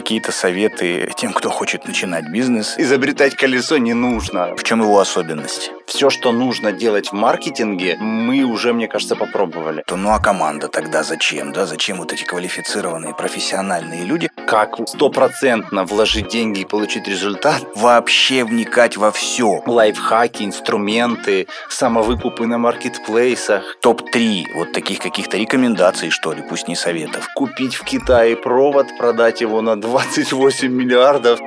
какие-то 0.00 0.30
советы 0.30 1.10
тем, 1.16 1.32
кто 1.32 1.50
хочет 1.50 1.86
начинать 1.86 2.28
бизнес? 2.28 2.76
Изобретать 2.78 3.34
колесо 3.34 3.78
не 3.78 3.94
нужно. 3.94 4.54
В 4.54 4.62
чем 4.62 4.80
его 4.80 5.00
особенность? 5.00 5.72
Все, 5.88 6.10
что 6.10 6.32
нужно 6.32 6.70
делать 6.70 7.08
в 7.08 7.12
маркетинге, 7.14 7.96
мы 7.98 8.42
уже, 8.42 8.74
мне 8.74 8.88
кажется, 8.88 9.16
попробовали. 9.16 9.82
То, 9.86 9.96
ну 9.96 10.10
а 10.10 10.20
команда 10.20 10.68
тогда 10.68 11.02
зачем? 11.02 11.50
Да? 11.50 11.64
Зачем 11.64 11.96
вот 11.96 12.12
эти 12.12 12.24
квалифицированные 12.24 13.14
профессиональные 13.14 14.04
люди? 14.04 14.30
Как 14.46 14.76
стопроцентно 14.86 15.84
вложить 15.84 16.28
деньги 16.28 16.60
и 16.60 16.64
получить 16.66 17.08
результат? 17.08 17.64
Вообще 17.74 18.44
вникать 18.44 18.98
во 18.98 19.10
все. 19.10 19.62
Лайфхаки, 19.64 20.42
инструменты, 20.42 21.48
самовыкупы 21.70 22.46
на 22.46 22.58
маркетплейсах. 22.58 23.78
Топ-3 23.80 24.44
вот 24.56 24.72
таких 24.72 24.98
каких-то 24.98 25.38
рекомендаций, 25.38 26.10
что 26.10 26.34
ли, 26.34 26.42
пусть 26.46 26.68
не 26.68 26.76
советов. 26.76 27.30
Купить 27.34 27.76
в 27.76 27.84
Китае 27.84 28.36
провод, 28.36 28.88
продать 28.98 29.40
его 29.40 29.62
на 29.62 29.80
28 29.80 30.68
миллиардов. 30.70 31.40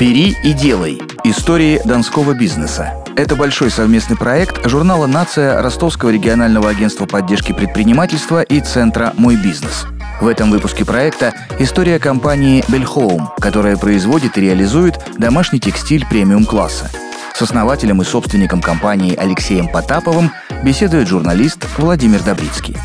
«Бери 0.00 0.34
и 0.42 0.54
делай. 0.54 0.98
Истории 1.24 1.78
донского 1.84 2.32
бизнеса». 2.32 2.94
Это 3.16 3.36
большой 3.36 3.70
совместный 3.70 4.16
проект 4.16 4.66
журнала 4.66 5.06
«Нация», 5.06 5.60
Ростовского 5.60 6.08
регионального 6.08 6.70
агентства 6.70 7.04
поддержки 7.04 7.52
предпринимательства 7.52 8.40
и 8.40 8.62
Центра 8.62 9.12
«Мой 9.18 9.36
бизнес». 9.36 9.84
В 10.22 10.26
этом 10.26 10.50
выпуске 10.50 10.86
проекта 10.86 11.34
история 11.58 11.98
компании 11.98 12.64
Bellhome, 12.68 13.26
которая 13.42 13.76
производит 13.76 14.38
и 14.38 14.40
реализует 14.40 14.98
домашний 15.18 15.60
текстиль 15.60 16.06
премиум-класса. 16.06 16.90
С 17.34 17.42
основателем 17.42 18.00
и 18.00 18.04
собственником 18.06 18.62
компании 18.62 19.14
Алексеем 19.14 19.68
Потаповым 19.68 20.32
беседует 20.64 21.08
журналист 21.08 21.66
Владимир 21.76 22.22
Добрицкий. 22.22 22.78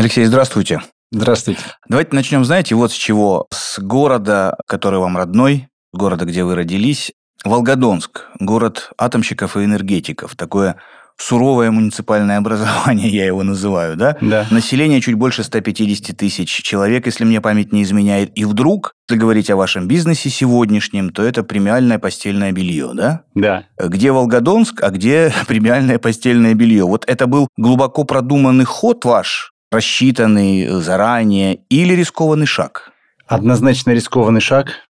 Алексей, 0.00 0.24
здравствуйте. 0.24 0.80
Здравствуйте. 1.10 1.60
Давайте 1.88 2.14
начнем, 2.14 2.44
знаете, 2.44 2.74
вот 2.74 2.92
с 2.92 2.94
чего. 2.94 3.46
С 3.50 3.78
города, 3.78 4.56
который 4.66 5.00
вам 5.00 5.16
родной, 5.16 5.68
города, 5.92 6.26
где 6.26 6.44
вы 6.44 6.54
родились. 6.54 7.12
Волгодонск, 7.44 8.26
город 8.40 8.90
атомщиков 8.98 9.56
и 9.56 9.64
энергетиков. 9.64 10.36
Такое 10.36 10.76
суровое 11.16 11.70
муниципальное 11.70 12.36
образование, 12.38 13.08
я 13.08 13.26
его 13.26 13.42
называю, 13.42 13.96
да? 13.96 14.18
Да. 14.20 14.46
Население 14.50 15.00
чуть 15.00 15.14
больше 15.14 15.44
150 15.44 16.16
тысяч 16.16 16.50
человек, 16.50 17.06
если 17.06 17.24
мне 17.24 17.40
память 17.40 17.72
не 17.72 17.84
изменяет. 17.84 18.36
И 18.36 18.44
вдруг, 18.44 18.92
если 19.08 19.18
говорить 19.18 19.50
о 19.50 19.56
вашем 19.56 19.88
бизнесе 19.88 20.28
сегодняшнем, 20.28 21.10
то 21.10 21.22
это 21.22 21.42
премиальное 21.42 21.98
постельное 21.98 22.52
белье, 22.52 22.90
да? 22.94 23.22
Да. 23.34 23.64
Где 23.78 24.12
Волгодонск, 24.12 24.82
а 24.82 24.90
где 24.90 25.32
премиальное 25.46 25.98
постельное 25.98 26.54
белье? 26.54 26.84
Вот 26.84 27.04
это 27.06 27.26
был 27.26 27.48
глубоко 27.56 28.04
продуманный 28.04 28.64
ход 28.64 29.04
ваш, 29.04 29.52
рассчитанный 29.70 30.68
заранее 30.80 31.60
или 31.68 31.94
рискованный 31.94 32.46
шаг? 32.46 32.92
Однозначно 33.26 33.90
рискованный 33.92 34.40
шаг, 34.40 34.88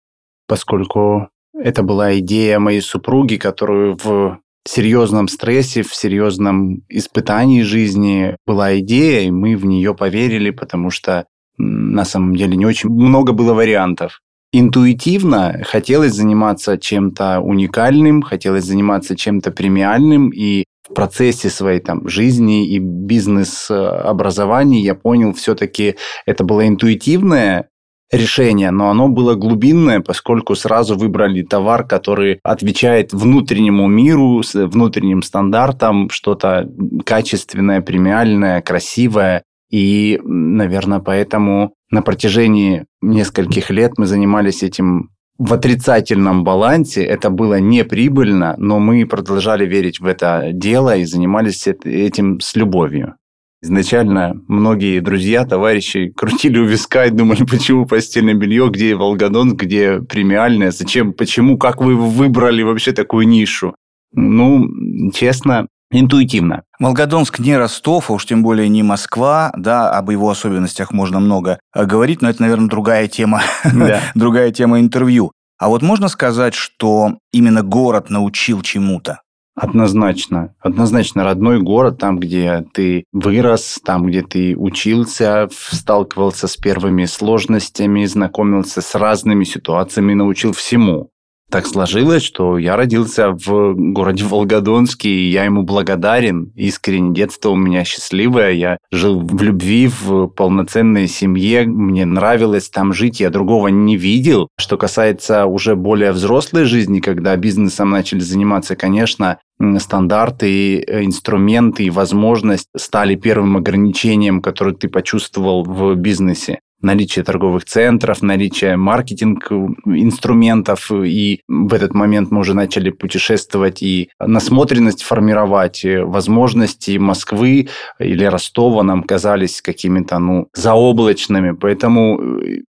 поскольку 0.47 1.29
это 1.53 1.83
была 1.83 2.17
идея 2.19 2.59
моей 2.59 2.81
супруги, 2.81 3.37
которую 3.37 3.97
в 4.03 4.39
серьезном 4.65 5.27
стрессе, 5.27 5.83
в 5.83 5.93
серьезном 5.93 6.83
испытании 6.89 7.61
жизни 7.61 8.35
была 8.45 8.79
идея, 8.79 9.21
и 9.21 9.31
мы 9.31 9.55
в 9.55 9.65
нее 9.65 9.93
поверили, 9.93 10.49
потому 10.49 10.89
что 10.89 11.25
на 11.57 12.05
самом 12.05 12.35
деле 12.35 12.55
не 12.55 12.65
очень 12.65 12.89
много 12.89 13.33
было 13.33 13.53
вариантов. 13.53 14.21
Интуитивно 14.51 15.61
хотелось 15.65 16.13
заниматься 16.13 16.77
чем-то 16.77 17.39
уникальным, 17.39 18.21
хотелось 18.21 18.65
заниматься 18.65 19.15
чем-то 19.15 19.51
премиальным, 19.51 20.29
и 20.29 20.65
в 20.89 20.93
процессе 20.93 21.49
своей 21.49 21.79
там 21.79 22.07
жизни 22.07 22.67
и 22.67 22.79
бизнес-образования 22.79 24.81
я 24.81 24.95
понял, 24.95 25.33
все-таки 25.33 25.95
это 26.25 26.43
было 26.43 26.67
интуитивное 26.67 27.69
решение, 28.11 28.71
но 28.71 28.89
оно 28.89 29.09
было 29.09 29.35
глубинное, 29.35 29.99
поскольку 29.99 30.55
сразу 30.55 30.95
выбрали 30.95 31.41
товар, 31.41 31.85
который 31.85 32.39
отвечает 32.43 33.13
внутреннему 33.13 33.87
миру, 33.87 34.41
внутренним 34.53 35.23
стандартам, 35.23 36.09
что-то 36.09 36.69
качественное, 37.05 37.81
премиальное, 37.81 38.61
красивое. 38.61 39.43
И, 39.71 40.19
наверное, 40.23 40.99
поэтому 40.99 41.73
на 41.89 42.03
протяжении 42.03 42.85
нескольких 43.01 43.71
лет 43.71 43.93
мы 43.97 44.05
занимались 44.05 44.61
этим 44.61 45.09
в 45.37 45.53
отрицательном 45.53 46.43
балансе. 46.43 47.03
Это 47.03 47.29
было 47.29 47.59
неприбыльно, 47.59 48.55
но 48.57 48.79
мы 48.79 49.05
продолжали 49.05 49.65
верить 49.65 49.99
в 49.99 50.05
это 50.05 50.49
дело 50.53 50.95
и 50.95 51.05
занимались 51.05 51.67
этим 51.67 52.39
с 52.39 52.55
любовью. 52.55 53.15
Изначально 53.61 54.33
многие 54.49 54.99
друзья, 54.99 55.45
товарищи 55.45 56.09
крутили 56.09 56.59
у 56.59 56.65
виска 56.65 57.05
и 57.05 57.11
думали, 57.11 57.45
почему 57.49 57.85
постельное 57.85 58.33
белье, 58.33 58.69
где 58.69 58.93
Волгодон, 58.93 59.55
где 59.55 60.01
премиальное, 60.01 60.71
зачем, 60.71 61.13
почему, 61.13 61.57
как 61.57 61.81
вы 61.81 61.95
выбрали 61.95 62.61
вообще 62.61 62.91
такую 62.91 63.25
нишу. 63.25 63.73
Ну, 64.11 64.67
честно, 65.13 65.67
интуитивно. 65.99 66.63
Волгодонск 66.79 67.39
не 67.39 67.55
Ростов, 67.55 68.09
а 68.09 68.13
уж 68.13 68.25
тем 68.25 68.43
более 68.43 68.67
не 68.69 68.83
Москва, 68.83 69.51
да, 69.55 69.89
об 69.91 70.09
его 70.09 70.29
особенностях 70.29 70.91
можно 70.91 71.19
много 71.19 71.59
э, 71.75 71.85
говорить, 71.85 72.21
но 72.21 72.29
это, 72.29 72.41
наверное, 72.41 72.69
другая 72.69 73.07
тема, 73.07 73.41
да. 73.63 74.01
другая 74.15 74.51
тема 74.51 74.79
интервью. 74.79 75.31
А 75.59 75.69
вот 75.69 75.81
можно 75.81 76.09
сказать, 76.09 76.53
что 76.53 77.17
именно 77.31 77.63
город 77.63 78.09
научил 78.09 78.61
чему-то? 78.61 79.21
Однозначно. 79.55 80.55
Однозначно 80.59 81.23
родной 81.23 81.61
город, 81.61 81.99
там, 81.99 82.19
где 82.19 82.65
ты 82.73 83.05
вырос, 83.11 83.79
там, 83.85 84.07
где 84.07 84.23
ты 84.23 84.57
учился, 84.57 85.47
сталкивался 85.51 86.47
с 86.47 86.57
первыми 86.57 87.05
сложностями, 87.05 88.05
знакомился 88.05 88.81
с 88.81 88.95
разными 88.95 89.43
ситуациями, 89.43 90.15
научил 90.15 90.53
всему 90.53 91.11
так 91.53 91.67
сложилось, 91.67 92.23
что 92.23 92.57
я 92.57 92.75
родился 92.75 93.29
в 93.29 93.75
городе 93.75 94.23
Волгодонске, 94.23 95.07
и 95.07 95.29
я 95.29 95.43
ему 95.43 95.61
благодарен. 95.61 96.51
Искренне 96.55 97.13
детство 97.13 97.49
у 97.49 97.55
меня 97.55 97.83
счастливое. 97.83 98.53
Я 98.53 98.79
жил 98.91 99.19
в 99.19 99.39
любви, 99.39 99.87
в 99.87 100.29
полноценной 100.29 101.07
семье. 101.07 101.67
Мне 101.67 102.05
нравилось 102.05 102.71
там 102.71 102.91
жить, 102.91 103.19
я 103.19 103.29
другого 103.29 103.67
не 103.67 103.97
видел. 103.97 104.47
Что 104.59 104.77
касается 104.77 105.45
уже 105.45 105.75
более 105.75 106.11
взрослой 106.11 106.65
жизни, 106.65 107.01
когда 107.01 107.35
бизнесом 107.35 107.91
начали 107.91 108.21
заниматься, 108.21 108.75
конечно, 108.75 109.37
стандарты, 109.77 110.79
инструменты 110.79 111.83
и 111.83 111.91
возможность 111.91 112.67
стали 112.75 113.13
первым 113.13 113.57
ограничением, 113.57 114.41
которое 114.41 114.73
ты 114.73 114.89
почувствовал 114.89 115.63
в 115.63 115.93
бизнесе 115.93 116.61
наличие 116.83 117.25
торговых 117.25 117.65
центров, 117.65 118.21
наличие 118.21 118.77
маркетинг 118.77 119.51
инструментов, 119.85 120.91
и 120.91 121.41
в 121.47 121.73
этот 121.73 121.93
момент 121.93 122.29
мы 122.29 122.41
уже 122.41 122.53
начали 122.53 122.89
путешествовать 122.91 123.81
и 123.81 124.09
насмотренность 124.19 125.01
формировать, 125.01 125.83
возможности 125.85 126.97
Москвы 126.97 127.69
или 127.99 128.25
Ростова 128.25 128.83
нам 128.83 129.03
казались 129.03 129.61
какими-то, 129.61 130.19
ну, 130.19 130.47
заоблачными, 130.53 131.51
поэтому, 131.51 132.19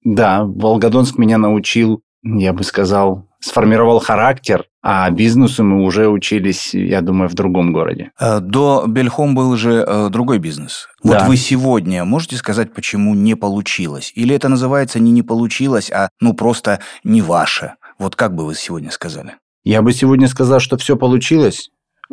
да, 0.02 0.44
Волгодонск 0.44 1.18
меня 1.18 1.38
научил, 1.38 2.02
я 2.22 2.52
бы 2.52 2.64
сказал, 2.64 3.27
сформировал 3.40 4.00
характер, 4.00 4.64
а 4.82 5.10
бизнесу 5.10 5.64
мы 5.64 5.84
уже 5.84 6.08
учились, 6.08 6.74
я 6.74 7.00
думаю, 7.00 7.28
в 7.28 7.34
другом 7.34 7.72
городе. 7.72 8.10
Э, 8.18 8.40
до 8.40 8.84
Бельхом 8.86 9.34
был 9.34 9.56
же 9.56 9.84
э, 9.86 10.08
другой 10.10 10.38
бизнес. 10.38 10.88
Вот 11.02 11.22
вы 11.22 11.36
сегодня 11.36 12.04
можете 12.04 12.36
сказать, 12.36 12.72
почему 12.72 13.14
не 13.14 13.34
получилось? 13.34 14.12
Или 14.14 14.34
это 14.34 14.48
называется 14.48 14.98
не 14.98 15.12
не 15.12 15.22
получилось, 15.22 15.90
а 15.90 16.08
ну 16.20 16.34
просто 16.34 16.80
не 17.04 17.22
ваше? 17.22 17.74
Вот 17.98 18.16
как 18.16 18.34
бы 18.34 18.44
вы 18.46 18.54
сегодня 18.54 18.90
сказали? 18.90 19.34
Я 19.64 19.82
бы 19.82 19.92
сегодня 19.92 20.28
сказал, 20.28 20.60
что 20.60 20.76
все 20.76 20.96
получилось, 20.96 21.70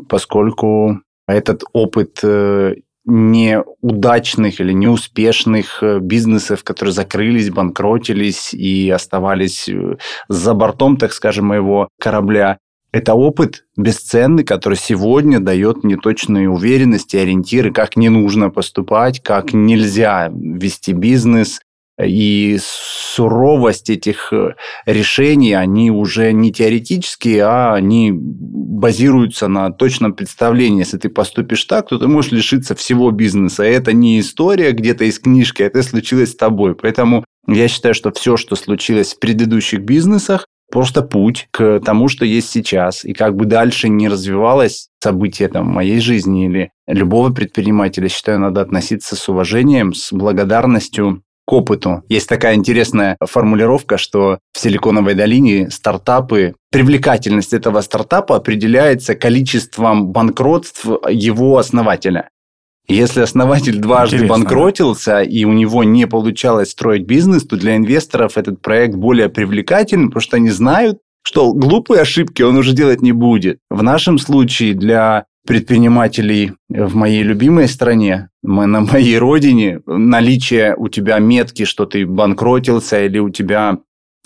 поскольку 0.10 1.02
этот 1.28 1.64
опыт 1.74 2.20
э, 2.24 2.76
неудачных 3.06 4.60
или 4.60 4.74
неуспешных 4.74 5.84
э, 5.84 6.00
бизнесов, 6.00 6.64
которые 6.64 6.94
закрылись, 6.94 7.52
банкротились 7.52 8.54
и 8.54 8.90
оставались 8.90 9.70
э, 9.70 9.98
за 10.28 10.54
бортом, 10.54 10.98
так 10.98 11.14
скажем, 11.14 11.46
моего 11.46 11.90
корабля. 12.00 12.58
Это 12.92 13.14
опыт 13.14 13.66
бесценный, 13.76 14.46
который 14.46 14.78
сегодня 14.78 15.42
дает 15.42 15.84
мне 15.84 15.98
точные 15.98 16.50
уверенности, 16.50 17.18
ориентиры, 17.18 17.74
как 17.74 17.98
не 17.98 18.08
нужно 18.08 18.50
поступать, 18.50 19.22
как 19.22 19.54
нельзя 19.54 20.32
вести 20.34 20.94
бизнес, 20.94 21.60
и 22.04 22.58
суровость 22.62 23.90
этих 23.90 24.34
э, 24.34 24.56
решений, 24.86 25.54
они 25.54 25.92
уже 25.92 26.34
не 26.34 26.52
теоретические, 26.52 27.44
а 27.44 27.74
они 27.74 28.12
базируются 28.14 29.48
на 29.48 29.72
точном 29.72 30.14
представлении. 30.14 30.80
Если 30.80 30.98
ты 30.98 31.10
поступишь 31.10 31.64
так, 31.66 31.88
то 31.88 31.98
ты 31.98 32.08
можешь 32.08 32.32
лишиться 32.32 32.76
всего 32.76 33.12
бизнеса. 33.12 33.64
это 33.64 33.94
не 33.94 34.20
история 34.20 34.72
где-то 34.72 35.06
из 35.06 35.20
книжки, 35.20 35.64
это 35.64 35.84
случилось 35.84 36.32
с 36.32 36.36
тобой. 36.36 36.76
Поэтому 36.76 37.24
я 37.48 37.68
считаю, 37.68 37.94
что 37.94 38.12
все, 38.12 38.36
что 38.36 38.56
случилось 38.56 39.14
в 39.14 39.20
предыдущих 39.20 39.82
бизнесах, 39.82 40.48
просто 40.72 41.04
путь 41.04 41.48
к 41.52 41.80
тому, 41.80 42.10
что 42.10 42.26
есть 42.26 42.50
сейчас. 42.50 43.06
И 43.06 43.14
как 43.14 43.36
бы 43.36 43.46
дальше 43.46 43.88
не 43.88 44.10
развивалось 44.10 44.90
событие 45.02 45.48
там, 45.48 45.68
моей 45.68 46.00
жизни 46.00 46.48
или 46.48 46.72
любого 46.88 47.32
предпринимателя, 47.32 48.10
считаю, 48.10 48.40
надо 48.40 48.62
относиться 48.62 49.16
с 49.16 49.30
уважением, 49.30 49.94
с 49.94 50.12
благодарностью 50.12 51.22
к 51.46 51.54
опыту. 51.54 52.04
Есть 52.10 52.28
такая 52.28 52.56
интересная 52.56 53.18
формулировка, 53.22 53.98
что 53.98 54.40
в 54.54 54.60
Силиконовой 54.60 55.14
долине 55.14 55.70
стартапы, 55.70 56.56
привлекательность 56.72 57.54
этого 57.54 57.82
стартапа 57.82 58.38
определяется 58.38 59.16
количеством 59.16 60.08
банкротств 60.08 60.86
его 61.10 61.58
основателя. 61.58 62.30
Если 62.88 63.22
основатель 63.22 63.80
дважды 63.80 64.18
Интересно, 64.18 64.38
банкротился, 64.38 65.12
да? 65.12 65.24
и 65.24 65.44
у 65.44 65.54
него 65.54 65.84
не 65.84 66.06
получалось 66.06 66.72
строить 66.72 67.06
бизнес, 67.06 67.44
то 67.44 67.58
для 67.58 67.78
инвесторов 67.78 68.38
этот 68.38 68.62
проект 68.62 68.96
более 68.96 69.30
привлекательный, 69.30 70.08
потому 70.08 70.22
что 70.22 70.38
они 70.38 70.50
знают, 70.50 71.00
что 71.24 71.54
глупые 71.54 72.02
ошибки 72.02 72.44
он 72.44 72.58
уже 72.58 72.74
делать 72.74 73.02
не 73.02 73.12
будет. 73.12 73.58
В 73.72 73.82
нашем 73.82 74.20
случае 74.20 74.76
для 74.76 75.26
предпринимателей 75.46 76.54
в 76.70 76.96
моей 76.96 77.24
любимой 77.24 77.68
стране, 77.68 78.30
на 78.44 78.82
моей 78.82 79.18
родине, 79.18 79.82
наличие 79.86 80.76
у 80.76 80.90
тебя 80.90 81.20
метки, 81.20 81.66
что 81.66 81.86
ты 81.86 82.06
банкротился 82.06 83.06
или 83.06 83.20
у 83.20 83.30
тебя 83.30 83.80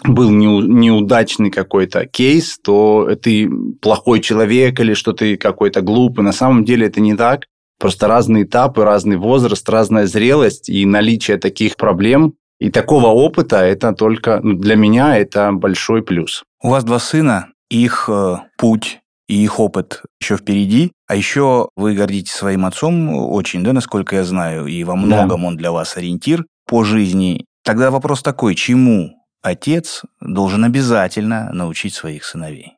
был 0.05 0.29
неудачный 0.29 1.51
какой-то 1.51 2.05
кейс, 2.05 2.57
то 2.63 3.15
ты 3.21 3.49
плохой 3.81 4.21
человек 4.21 4.79
или 4.79 4.93
что 4.93 5.11
ты 5.11 5.35
какой-то 5.35 5.81
глупый. 5.81 6.23
На 6.23 6.31
самом 6.31 6.63
деле 6.63 6.87
это 6.87 7.01
не 7.01 7.15
так. 7.15 7.45
Просто 7.79 8.07
разные 8.07 8.43
этапы, 8.43 8.83
разный 8.83 9.17
возраст, 9.17 9.67
разная 9.69 10.05
зрелость 10.05 10.69
и 10.69 10.85
наличие 10.85 11.37
таких 11.37 11.75
проблем 11.75 12.33
и 12.59 12.69
такого 12.69 13.07
опыта, 13.07 13.57
это 13.57 13.93
только 13.93 14.41
ну, 14.43 14.53
для 14.53 14.75
меня 14.75 15.17
это 15.17 15.51
большой 15.53 16.03
плюс. 16.03 16.43
У 16.61 16.69
вас 16.69 16.83
два 16.83 16.99
сына, 16.99 17.47
их 17.69 18.09
э, 18.09 18.35
путь 18.57 18.99
и 19.29 19.43
их 19.43 19.59
опыт 19.59 20.01
еще 20.19 20.35
впереди. 20.35 20.91
А 21.07 21.15
еще 21.15 21.69
вы 21.75 21.93
гордитесь 21.93 22.33
своим 22.33 22.65
отцом 22.65 23.15
очень, 23.15 23.63
да, 23.63 23.71
насколько 23.71 24.15
я 24.15 24.23
знаю, 24.23 24.65
и 24.65 24.83
во 24.83 24.95
многом 24.95 25.41
да. 25.41 25.47
он 25.47 25.55
для 25.55 25.71
вас 25.71 25.95
ориентир 25.95 26.45
по 26.67 26.83
жизни. 26.83 27.45
Тогда 27.63 27.91
вопрос 27.91 28.23
такой, 28.23 28.55
чему 28.55 29.11
отец 29.41 30.03
должен 30.19 30.65
обязательно 30.65 31.51
научить 31.53 31.93
своих 31.93 32.25
сыновей? 32.25 32.73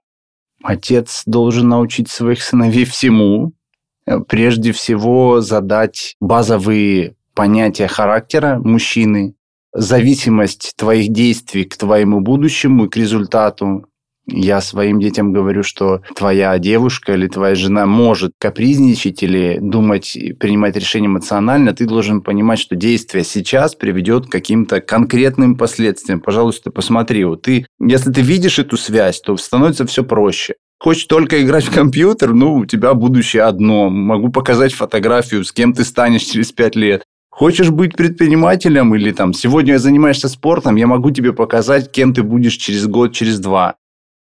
Отец 0.62 1.24
должен 1.26 1.70
научить 1.70 2.10
своих 2.10 2.44
сыновей 2.44 2.86
всему. 2.86 3.54
Прежде 4.28 4.74
всего 4.74 5.40
задать 5.40 6.16
базовые 6.20 7.16
понятия 7.34 7.88
характера 7.88 8.60
мужчины, 8.62 9.36
зависимость 9.74 10.74
твоих 10.76 11.14
действий 11.14 11.64
к 11.64 11.78
твоему 11.78 12.20
будущему 12.20 12.86
и 12.86 12.90
к 12.90 12.98
результату, 12.98 13.86
я 14.28 14.62
своим 14.62 15.00
детям 15.00 15.34
говорю, 15.34 15.64
что 15.64 16.02
твоя 16.16 16.58
девушка 16.60 17.14
или 17.14 17.28
твоя 17.28 17.56
жена 17.56 17.86
может 17.86 18.34
капризничать 18.38 19.24
или 19.24 19.58
думать, 19.60 20.18
принимать 20.40 20.76
решения 20.76 21.08
эмоционально, 21.08 21.74
ты 21.74 21.86
должен 21.86 22.22
понимать, 22.22 22.60
что 22.60 22.76
действие 22.76 23.24
сейчас 23.24 23.76
приведет 23.76 24.28
к 24.28 24.32
каким-то 24.32 24.82
конкретным 24.82 25.56
последствиям. 25.56 26.22
Пожалуйста, 26.22 26.72
посмотри, 26.72 27.26
вот 27.26 27.44
ты, 27.44 27.66
если 27.80 28.12
ты 28.12 28.22
видишь 28.22 28.60
эту 28.60 28.78
связь, 28.78 29.20
то 29.22 29.36
становится 29.38 29.86
все 29.86 30.04
проще. 30.04 30.56
Хочешь 30.80 31.06
только 31.06 31.44
играть 31.44 31.66
в 31.66 31.74
компьютер, 31.74 32.34
ну, 32.34 32.56
у 32.56 32.66
тебя 32.66 32.96
будущее 32.96 33.44
одно. 33.44 33.90
Могу 33.90 34.30
показать 34.30 34.74
фотографию, 34.74 35.46
с 35.46 35.52
кем 35.52 35.74
ты 35.74 35.84
станешь 35.84 36.24
через 36.24 36.52
пять 36.52 36.76
лет. 36.76 37.04
Хочешь 37.30 37.70
быть 37.70 37.96
предпринимателем 37.96 38.94
или 38.94 39.12
там 39.12 39.34
сегодня 39.34 39.78
занимаешься 39.78 40.28
спортом, 40.28 40.76
я 40.76 40.86
могу 40.86 41.12
тебе 41.12 41.34
показать, 41.34 41.92
кем 41.92 42.14
ты 42.14 42.24
будешь 42.24 42.56
через 42.56 42.88
год, 42.88 43.14
через 43.14 43.40
два. 43.40 43.76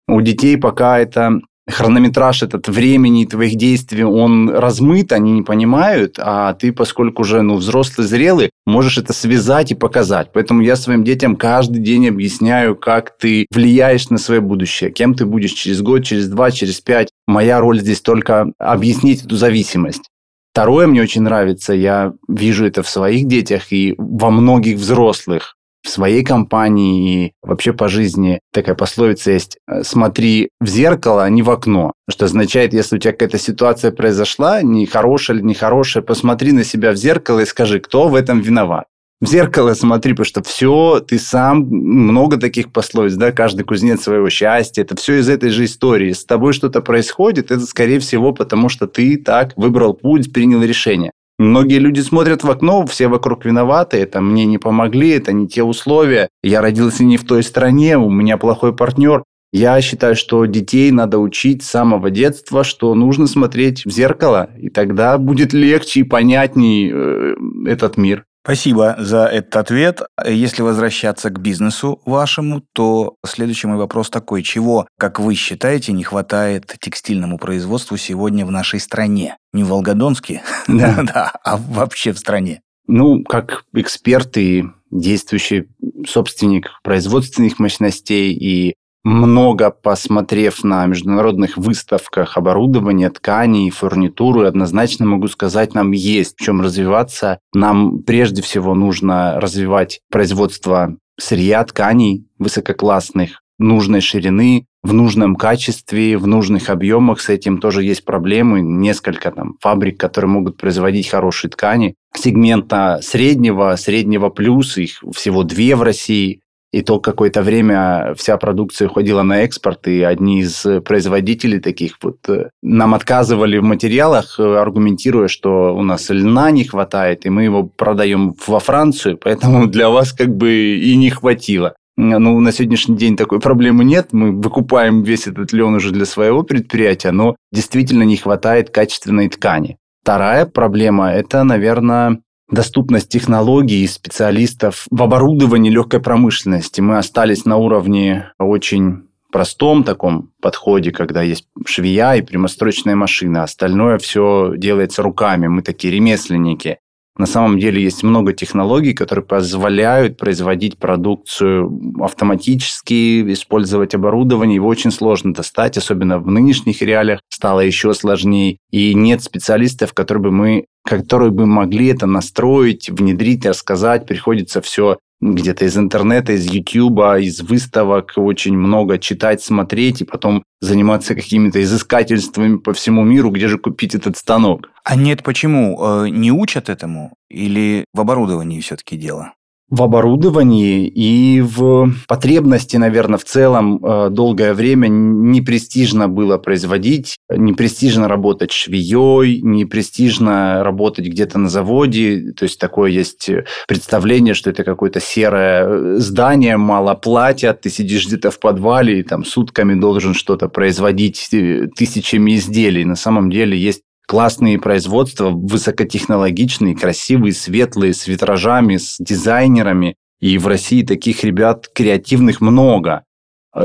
У 0.06 0.20
детей 0.20 0.56
пока 0.56 0.98
это 0.98 1.40
хронометраж 1.66 2.42
этот 2.42 2.68
времени 2.68 3.24
твоих 3.24 3.56
действий, 3.56 4.04
он 4.04 4.50
размыт, 4.50 5.12
они 5.12 5.32
не 5.32 5.42
понимают, 5.42 6.18
а 6.18 6.52
ты, 6.54 6.72
поскольку 6.72 7.22
уже 7.22 7.42
ну, 7.42 7.56
взрослый, 7.56 8.06
зрелый, 8.06 8.50
можешь 8.66 8.98
это 8.98 9.12
связать 9.12 9.72
и 9.72 9.74
показать. 9.74 10.30
Поэтому 10.32 10.62
я 10.62 10.76
своим 10.76 11.04
детям 11.04 11.36
каждый 11.36 11.80
день 11.80 12.08
объясняю, 12.08 12.76
как 12.76 13.16
ты 13.16 13.46
влияешь 13.50 14.10
на 14.10 14.18
свое 14.18 14.40
будущее, 14.40 14.90
кем 14.90 15.14
ты 15.14 15.24
будешь 15.24 15.52
через 15.52 15.80
год, 15.80 16.04
через 16.04 16.28
два, 16.28 16.50
через 16.50 16.80
пять. 16.80 17.08
Моя 17.26 17.60
роль 17.60 17.80
здесь 17.80 18.00
только 18.00 18.52
объяснить 18.58 19.24
эту 19.24 19.36
зависимость. 19.36 20.10
Второе 20.52 20.86
мне 20.86 21.02
очень 21.02 21.22
нравится, 21.22 21.72
я 21.72 22.12
вижу 22.28 22.64
это 22.64 22.84
в 22.84 22.88
своих 22.88 23.26
детях 23.26 23.72
и 23.72 23.94
во 23.98 24.30
многих 24.30 24.76
взрослых 24.76 25.53
в 25.84 25.90
своей 25.90 26.24
компании 26.24 27.26
и 27.26 27.32
вообще 27.42 27.72
по 27.72 27.88
жизни 27.88 28.40
такая 28.52 28.74
пословица 28.74 29.30
есть 29.30 29.58
«смотри 29.82 30.48
в 30.60 30.66
зеркало, 30.66 31.24
а 31.24 31.28
не 31.28 31.42
в 31.42 31.50
окно». 31.50 31.92
Что 32.10 32.24
означает, 32.24 32.72
если 32.72 32.96
у 32.96 32.98
тебя 32.98 33.12
какая-то 33.12 33.38
ситуация 33.38 33.92
произошла, 33.92 34.62
не 34.62 34.86
хорошая 34.86 35.36
или 35.36 35.44
нехорошая, 35.44 36.02
посмотри 36.02 36.52
на 36.52 36.64
себя 36.64 36.92
в 36.92 36.96
зеркало 36.96 37.40
и 37.40 37.46
скажи, 37.46 37.80
кто 37.80 38.08
в 38.08 38.14
этом 38.14 38.40
виноват. 38.40 38.86
В 39.20 39.26
зеркало 39.26 39.74
смотри, 39.74 40.12
потому 40.12 40.26
что 40.26 40.42
все, 40.42 41.00
ты 41.00 41.18
сам, 41.18 41.60
много 41.68 42.36
таких 42.36 42.72
пословиц, 42.72 43.14
да, 43.14 43.32
каждый 43.32 43.64
кузнец 43.64 44.02
своего 44.02 44.28
счастья, 44.28 44.82
это 44.82 44.96
все 44.96 45.18
из 45.18 45.28
этой 45.28 45.50
же 45.50 45.64
истории. 45.64 46.12
С 46.12 46.24
тобой 46.24 46.52
что-то 46.52 46.82
происходит, 46.82 47.50
это, 47.50 47.60
скорее 47.60 48.00
всего, 48.00 48.32
потому 48.32 48.68
что 48.68 48.86
ты 48.86 49.16
так 49.16 49.52
выбрал 49.56 49.94
путь, 49.94 50.32
принял 50.32 50.62
решение. 50.62 51.12
Многие 51.38 51.78
люди 51.78 52.00
смотрят 52.00 52.44
в 52.44 52.50
окно, 52.50 52.86
все 52.86 53.08
вокруг 53.08 53.44
виноваты, 53.44 53.96
это 53.96 54.20
мне 54.20 54.44
не 54.44 54.58
помогли, 54.58 55.10
это 55.10 55.32
не 55.32 55.48
те 55.48 55.64
условия, 55.64 56.28
я 56.44 56.60
родился 56.60 57.02
не 57.02 57.16
в 57.16 57.24
той 57.24 57.42
стране, 57.42 57.98
у 57.98 58.08
меня 58.08 58.36
плохой 58.36 58.74
партнер. 58.74 59.24
Я 59.52 59.80
считаю, 59.80 60.16
что 60.16 60.44
детей 60.46 60.90
надо 60.90 61.18
учить 61.18 61.62
с 61.62 61.70
самого 61.70 62.10
детства, 62.10 62.64
что 62.64 62.94
нужно 62.94 63.28
смотреть 63.28 63.84
в 63.84 63.90
зеркало, 63.90 64.50
и 64.58 64.68
тогда 64.68 65.16
будет 65.16 65.52
легче 65.52 66.00
и 66.00 66.04
понятней 66.04 66.90
э, 66.92 67.34
этот 67.66 67.96
мир. 67.96 68.24
Спасибо 68.44 68.94
за 68.98 69.24
этот 69.24 69.56
ответ. 69.56 70.02
Если 70.22 70.60
возвращаться 70.60 71.30
к 71.30 71.40
бизнесу 71.40 72.02
вашему, 72.04 72.62
то 72.74 73.16
следующий 73.24 73.68
мой 73.68 73.78
вопрос 73.78 74.10
такой. 74.10 74.42
Чего, 74.42 74.86
как 74.98 75.18
вы 75.18 75.34
считаете, 75.34 75.92
не 75.92 76.04
хватает 76.04 76.76
текстильному 76.78 77.38
производству 77.38 77.96
сегодня 77.96 78.44
в 78.44 78.50
нашей 78.50 78.80
стране? 78.80 79.38
Не 79.54 79.64
в 79.64 79.68
Волгодонске, 79.68 80.42
да. 80.68 81.02
да, 81.02 81.32
а 81.42 81.56
вообще 81.56 82.12
в 82.12 82.18
стране? 82.18 82.60
Ну, 82.86 83.24
как 83.24 83.64
эксперт 83.72 84.36
и 84.36 84.64
действующий 84.90 85.70
собственник 86.06 86.68
производственных 86.82 87.58
мощностей 87.58 88.34
и 88.34 88.74
много 89.04 89.70
посмотрев 89.70 90.64
на 90.64 90.86
международных 90.86 91.58
выставках 91.58 92.36
оборудования, 92.36 93.10
тканей, 93.10 93.70
фурнитуры, 93.70 94.46
однозначно 94.46 95.04
могу 95.06 95.28
сказать, 95.28 95.74
нам 95.74 95.92
есть 95.92 96.36
в 96.38 96.42
чем 96.42 96.62
развиваться. 96.62 97.38
Нам 97.52 98.02
прежде 98.02 98.42
всего 98.42 98.74
нужно 98.74 99.38
развивать 99.38 100.00
производство 100.10 100.96
сырья, 101.20 101.62
тканей 101.64 102.26
высококлассных, 102.38 103.42
нужной 103.58 104.00
ширины, 104.00 104.66
в 104.82 104.92
нужном 104.92 105.36
качестве, 105.36 106.18
в 106.18 106.26
нужных 106.26 106.68
объемах. 106.68 107.20
С 107.20 107.30
этим 107.30 107.58
тоже 107.58 107.82
есть 107.82 108.04
проблемы. 108.04 108.60
Несколько 108.60 109.30
там 109.30 109.56
фабрик, 109.60 109.98
которые 109.98 110.30
могут 110.30 110.58
производить 110.58 111.08
хорошие 111.08 111.50
ткани. 111.50 111.94
Сегмента 112.14 113.00
среднего, 113.02 113.74
среднего 113.76 114.28
плюс, 114.28 114.76
их 114.76 115.02
всего 115.14 115.42
две 115.42 115.74
в 115.74 115.82
России 115.82 116.40
и 116.74 116.82
то 116.82 116.98
какое-то 116.98 117.42
время 117.42 118.14
вся 118.16 118.36
продукция 118.36 118.88
уходила 118.88 119.22
на 119.22 119.42
экспорт, 119.42 119.86
и 119.86 120.02
одни 120.02 120.40
из 120.40 120.66
производителей 120.84 121.60
таких 121.60 121.98
вот 122.02 122.16
э, 122.28 122.50
нам 122.62 122.94
отказывали 122.94 123.58
в 123.58 123.62
материалах, 123.62 124.40
э, 124.40 124.56
аргументируя, 124.56 125.28
что 125.28 125.72
у 125.76 125.82
нас 125.82 126.10
льна 126.10 126.50
не 126.50 126.64
хватает, 126.64 127.26
и 127.26 127.30
мы 127.30 127.44
его 127.44 127.62
продаем 127.62 128.34
во 128.48 128.58
Францию, 128.58 129.18
поэтому 129.22 129.66
для 129.68 129.88
вас 129.88 130.12
как 130.12 130.34
бы 130.36 130.50
и 130.50 130.96
не 130.96 131.10
хватило. 131.10 131.74
Ну, 131.96 132.40
на 132.40 132.50
сегодняшний 132.50 132.96
день 132.96 133.16
такой 133.16 133.38
проблемы 133.38 133.84
нет. 133.84 134.08
Мы 134.10 134.32
выкупаем 134.32 135.04
весь 135.04 135.28
этот 135.28 135.52
лен 135.52 135.74
уже 135.74 135.92
для 135.92 136.06
своего 136.06 136.42
предприятия, 136.42 137.12
но 137.12 137.36
действительно 137.52 138.02
не 138.02 138.16
хватает 138.16 138.70
качественной 138.70 139.28
ткани. 139.28 139.76
Вторая 140.02 140.44
проблема– 140.44 141.12
это, 141.12 141.44
наверное, 141.44 142.18
доступность 142.50 143.08
технологий 143.08 143.82
и 143.82 143.86
специалистов 143.86 144.86
в 144.90 145.02
оборудовании 145.02 145.70
легкой 145.70 146.00
промышленности. 146.00 146.80
Мы 146.80 146.98
остались 146.98 147.44
на 147.44 147.56
уровне 147.56 148.32
очень 148.38 149.04
простом 149.32 149.82
таком 149.82 150.30
подходе, 150.40 150.92
когда 150.92 151.22
есть 151.22 151.48
швея 151.66 152.14
и 152.14 152.22
прямостроечная 152.22 152.94
машина. 152.94 153.42
Остальное 153.42 153.98
все 153.98 154.52
делается 154.56 155.02
руками. 155.02 155.48
Мы 155.48 155.62
такие 155.62 155.92
ремесленники. 155.92 156.78
На 157.16 157.26
самом 157.26 157.60
деле 157.60 157.80
есть 157.80 158.02
много 158.02 158.32
технологий, 158.32 158.92
которые 158.92 159.24
позволяют 159.24 160.18
производить 160.18 160.78
продукцию 160.78 162.00
автоматически, 162.00 163.32
использовать 163.32 163.94
оборудование. 163.94 164.56
Его 164.56 164.66
очень 164.66 164.90
сложно 164.90 165.32
достать, 165.32 165.78
особенно 165.78 166.18
в 166.18 166.28
нынешних 166.28 166.82
реалиях 166.82 167.20
стало 167.28 167.60
еще 167.60 167.94
сложнее. 167.94 168.58
И 168.70 168.94
нет 168.94 169.22
специалистов, 169.22 169.92
которые 169.94 170.22
бы 170.22 170.30
мы 170.32 170.66
которые 170.84 171.30
бы 171.30 171.46
могли 171.46 171.86
это 171.86 172.06
настроить, 172.06 172.90
внедрить, 172.90 173.46
рассказать. 173.46 174.06
Приходится 174.06 174.60
все 174.60 174.98
где-то 175.20 175.64
из 175.64 175.76
интернета, 175.78 176.32
из 176.32 176.46
Ютуба, 176.46 177.18
из 177.18 177.40
выставок 177.40 178.12
очень 178.16 178.56
много 178.56 178.98
читать, 178.98 179.42
смотреть 179.42 180.02
и 180.02 180.04
потом 180.04 180.44
заниматься 180.60 181.14
какими-то 181.14 181.62
изыскательствами 181.62 182.58
по 182.58 182.74
всему 182.74 183.04
миру, 183.04 183.30
где 183.30 183.48
же 183.48 183.58
купить 183.58 183.94
этот 183.94 184.16
станок. 184.18 184.70
А 184.84 184.96
нет, 184.96 185.22
почему? 185.22 185.78
Э, 185.80 186.08
не 186.08 186.30
учат 186.30 186.68
этому? 186.68 187.14
Или 187.30 187.86
в 187.94 188.00
оборудовании 188.00 188.60
все-таки 188.60 188.96
дело? 188.96 189.32
В 189.70 189.82
оборудовании 189.82 190.86
и 190.86 191.40
в 191.40 191.90
потребности, 192.06 192.76
наверное, 192.76 193.18
в 193.18 193.24
целом 193.24 193.84
э, 193.84 194.10
долгое 194.10 194.52
время 194.52 194.88
не 194.88 195.40
престижно 195.40 196.08
было 196.08 196.36
производить, 196.36 197.16
не 197.30 197.54
престижно 197.54 198.06
работать 198.06 198.52
швеей, 198.52 199.40
не 199.40 199.64
престижно 199.64 200.62
работать 200.62 201.06
где-то 201.06 201.38
на 201.38 201.48
заводе. 201.48 202.32
То 202.32 202.44
есть 202.44 202.60
такое 202.60 202.90
есть 202.90 203.30
представление, 203.66 204.34
что 204.34 204.50
это 204.50 204.64
какое-то 204.64 205.00
серое 205.00 205.66
э, 205.66 205.96
здание, 205.98 206.58
мало 206.58 206.94
платят, 206.94 207.62
ты 207.62 207.70
сидишь 207.70 208.06
где-то 208.06 208.30
в 208.30 208.38
подвале 208.40 209.00
и 209.00 209.02
там 209.02 209.24
сутками 209.24 209.74
должен 209.74 210.12
что-то 210.12 210.48
производить 210.48 211.28
э, 211.32 211.68
тысячами 211.74 212.36
изделий. 212.36 212.84
На 212.84 212.96
самом 212.96 213.30
деле 213.30 213.58
есть 213.58 213.80
классные 214.06 214.58
производства, 214.58 215.30
высокотехнологичные, 215.30 216.76
красивые, 216.76 217.32
светлые, 217.32 217.94
с 217.94 218.06
витражами, 218.06 218.76
с 218.76 218.96
дизайнерами. 218.98 219.96
И 220.20 220.38
в 220.38 220.46
России 220.46 220.82
таких 220.82 221.24
ребят 221.24 221.68
креативных 221.74 222.40
много. 222.40 223.04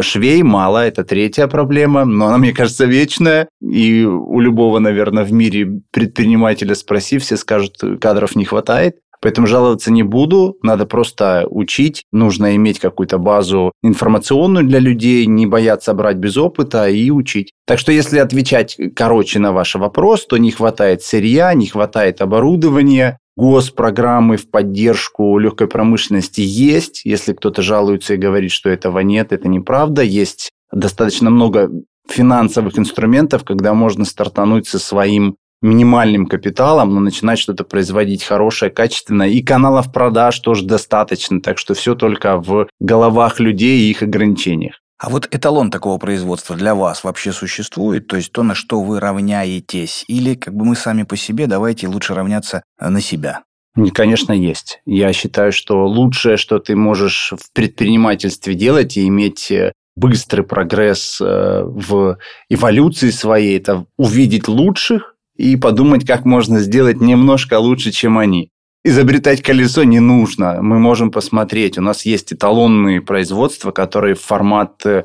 Швей 0.01 0.43
мало, 0.43 0.86
это 0.86 1.03
третья 1.03 1.48
проблема, 1.48 2.05
но 2.05 2.27
она, 2.27 2.38
мне 2.38 2.53
кажется, 2.53 2.86
вечная. 2.86 3.50
И 3.62 4.03
у 4.03 4.39
любого, 4.39 4.79
наверное, 4.79 5.24
в 5.24 5.31
мире 5.31 5.81
предпринимателя 5.91 6.75
спроси, 6.75 7.17
все 7.17 7.38
скажут, 7.38 7.77
кадров 8.00 8.36
не 8.36 8.46
хватает. 8.46 8.98
Поэтому 9.21 9.47
жаловаться 9.47 9.91
не 9.91 10.03
буду, 10.03 10.57
надо 10.63 10.85
просто 10.85 11.45
учить, 11.49 12.03
нужно 12.11 12.55
иметь 12.55 12.79
какую-то 12.79 13.17
базу 13.17 13.73
информационную 13.83 14.65
для 14.65 14.79
людей, 14.79 15.25
не 15.25 15.45
бояться 15.45 15.93
брать 15.93 16.17
без 16.17 16.38
опыта 16.38 16.88
и 16.88 17.09
учить. 17.11 17.51
Так 17.65 17.79
что 17.79 17.91
если 17.91 18.19
отвечать 18.19 18.77
короче 18.95 19.39
на 19.39 19.51
ваш 19.51 19.75
вопрос, 19.75 20.25
то 20.25 20.38
не 20.38 20.51
хватает 20.51 21.03
сырья, 21.03 21.53
не 21.53 21.67
хватает 21.67 22.21
оборудования, 22.21 23.17
госпрограммы 23.35 24.38
в 24.38 24.49
поддержку 24.49 25.38
легкой 25.38 25.67
промышленности 25.67 26.41
есть. 26.41 27.01
Если 27.05 27.33
кто-то 27.33 27.61
жалуется 27.61 28.15
и 28.15 28.17
говорит, 28.17 28.51
что 28.51 28.69
этого 28.69 28.99
нет, 28.99 29.31
это 29.31 29.47
неправда. 29.47 30.01
Есть 30.01 30.51
достаточно 30.73 31.29
много 31.29 31.69
финансовых 32.09 32.77
инструментов, 32.77 33.43
когда 33.43 33.73
можно 33.73 34.03
стартануть 34.03 34.67
со 34.67 34.79
своим 34.79 35.35
минимальным 35.61 36.25
капиталом, 36.25 36.93
но 36.93 36.99
начинать 36.99 37.39
что-то 37.39 37.63
производить 37.63 38.23
хорошее, 38.23 38.71
качественное. 38.71 39.27
И 39.27 39.41
каналов 39.41 39.91
продаж 39.91 40.39
тоже 40.39 40.65
достаточно, 40.65 41.41
так 41.41 41.57
что 41.57 41.73
все 41.73 41.95
только 41.95 42.37
в 42.37 42.67
головах 42.79 43.39
людей 43.39 43.81
и 43.81 43.91
их 43.91 44.01
ограничениях. 44.03 44.79
А 44.99 45.09
вот 45.09 45.29
эталон 45.31 45.71
такого 45.71 45.97
производства 45.97 46.57
для 46.57 46.75
вас 46.75 47.05
вообще 47.05 47.31
существует? 47.31 48.07
То 48.07 48.17
есть 48.17 48.33
то, 48.33 48.43
на 48.43 48.53
что 48.53 48.81
вы 48.81 48.99
равняетесь? 48.99 50.03
Или 50.09 50.35
как 50.35 50.53
бы 50.53 50.65
мы 50.65 50.75
сами 50.75 51.03
по 51.03 51.15
себе, 51.15 51.47
давайте 51.47 51.87
лучше 51.87 52.13
равняться 52.13 52.63
э, 52.77 52.89
на 52.89 52.99
себя? 52.99 53.43
Конечно, 53.93 54.33
есть. 54.33 54.81
Я 54.85 55.13
считаю, 55.13 55.53
что 55.53 55.85
лучшее, 55.85 56.35
что 56.35 56.59
ты 56.59 56.75
можешь 56.75 57.31
в 57.31 57.53
предпринимательстве 57.53 58.55
делать 58.55 58.97
и 58.97 59.07
иметь 59.07 59.49
э, 59.51 59.71
быстрый 59.95 60.41
прогресс 60.41 61.21
э, 61.21 61.63
в 61.63 62.17
эволюции 62.49 63.11
своей, 63.11 63.57
это 63.57 63.85
увидеть 63.97 64.49
лучших, 64.49 65.15
и 65.39 65.55
подумать, 65.55 66.05
как 66.05 66.25
можно 66.25 66.60
сделать 66.60 67.00
немножко 67.00 67.60
лучше, 67.60 67.91
чем 67.91 68.17
они. 68.17 68.50
Изобретать 68.84 69.41
колесо 69.41 69.84
не 69.84 70.01
нужно. 70.01 70.62
Мы 70.62 70.79
можем 70.79 71.12
посмотреть. 71.12 71.77
У 71.77 71.81
нас 71.81 72.05
есть 72.05 72.34
эталонные 72.34 73.01
производства, 73.01 73.72
которые 73.72 74.15
в 74.15 74.22
формат 74.22 74.86
э, 74.86 75.03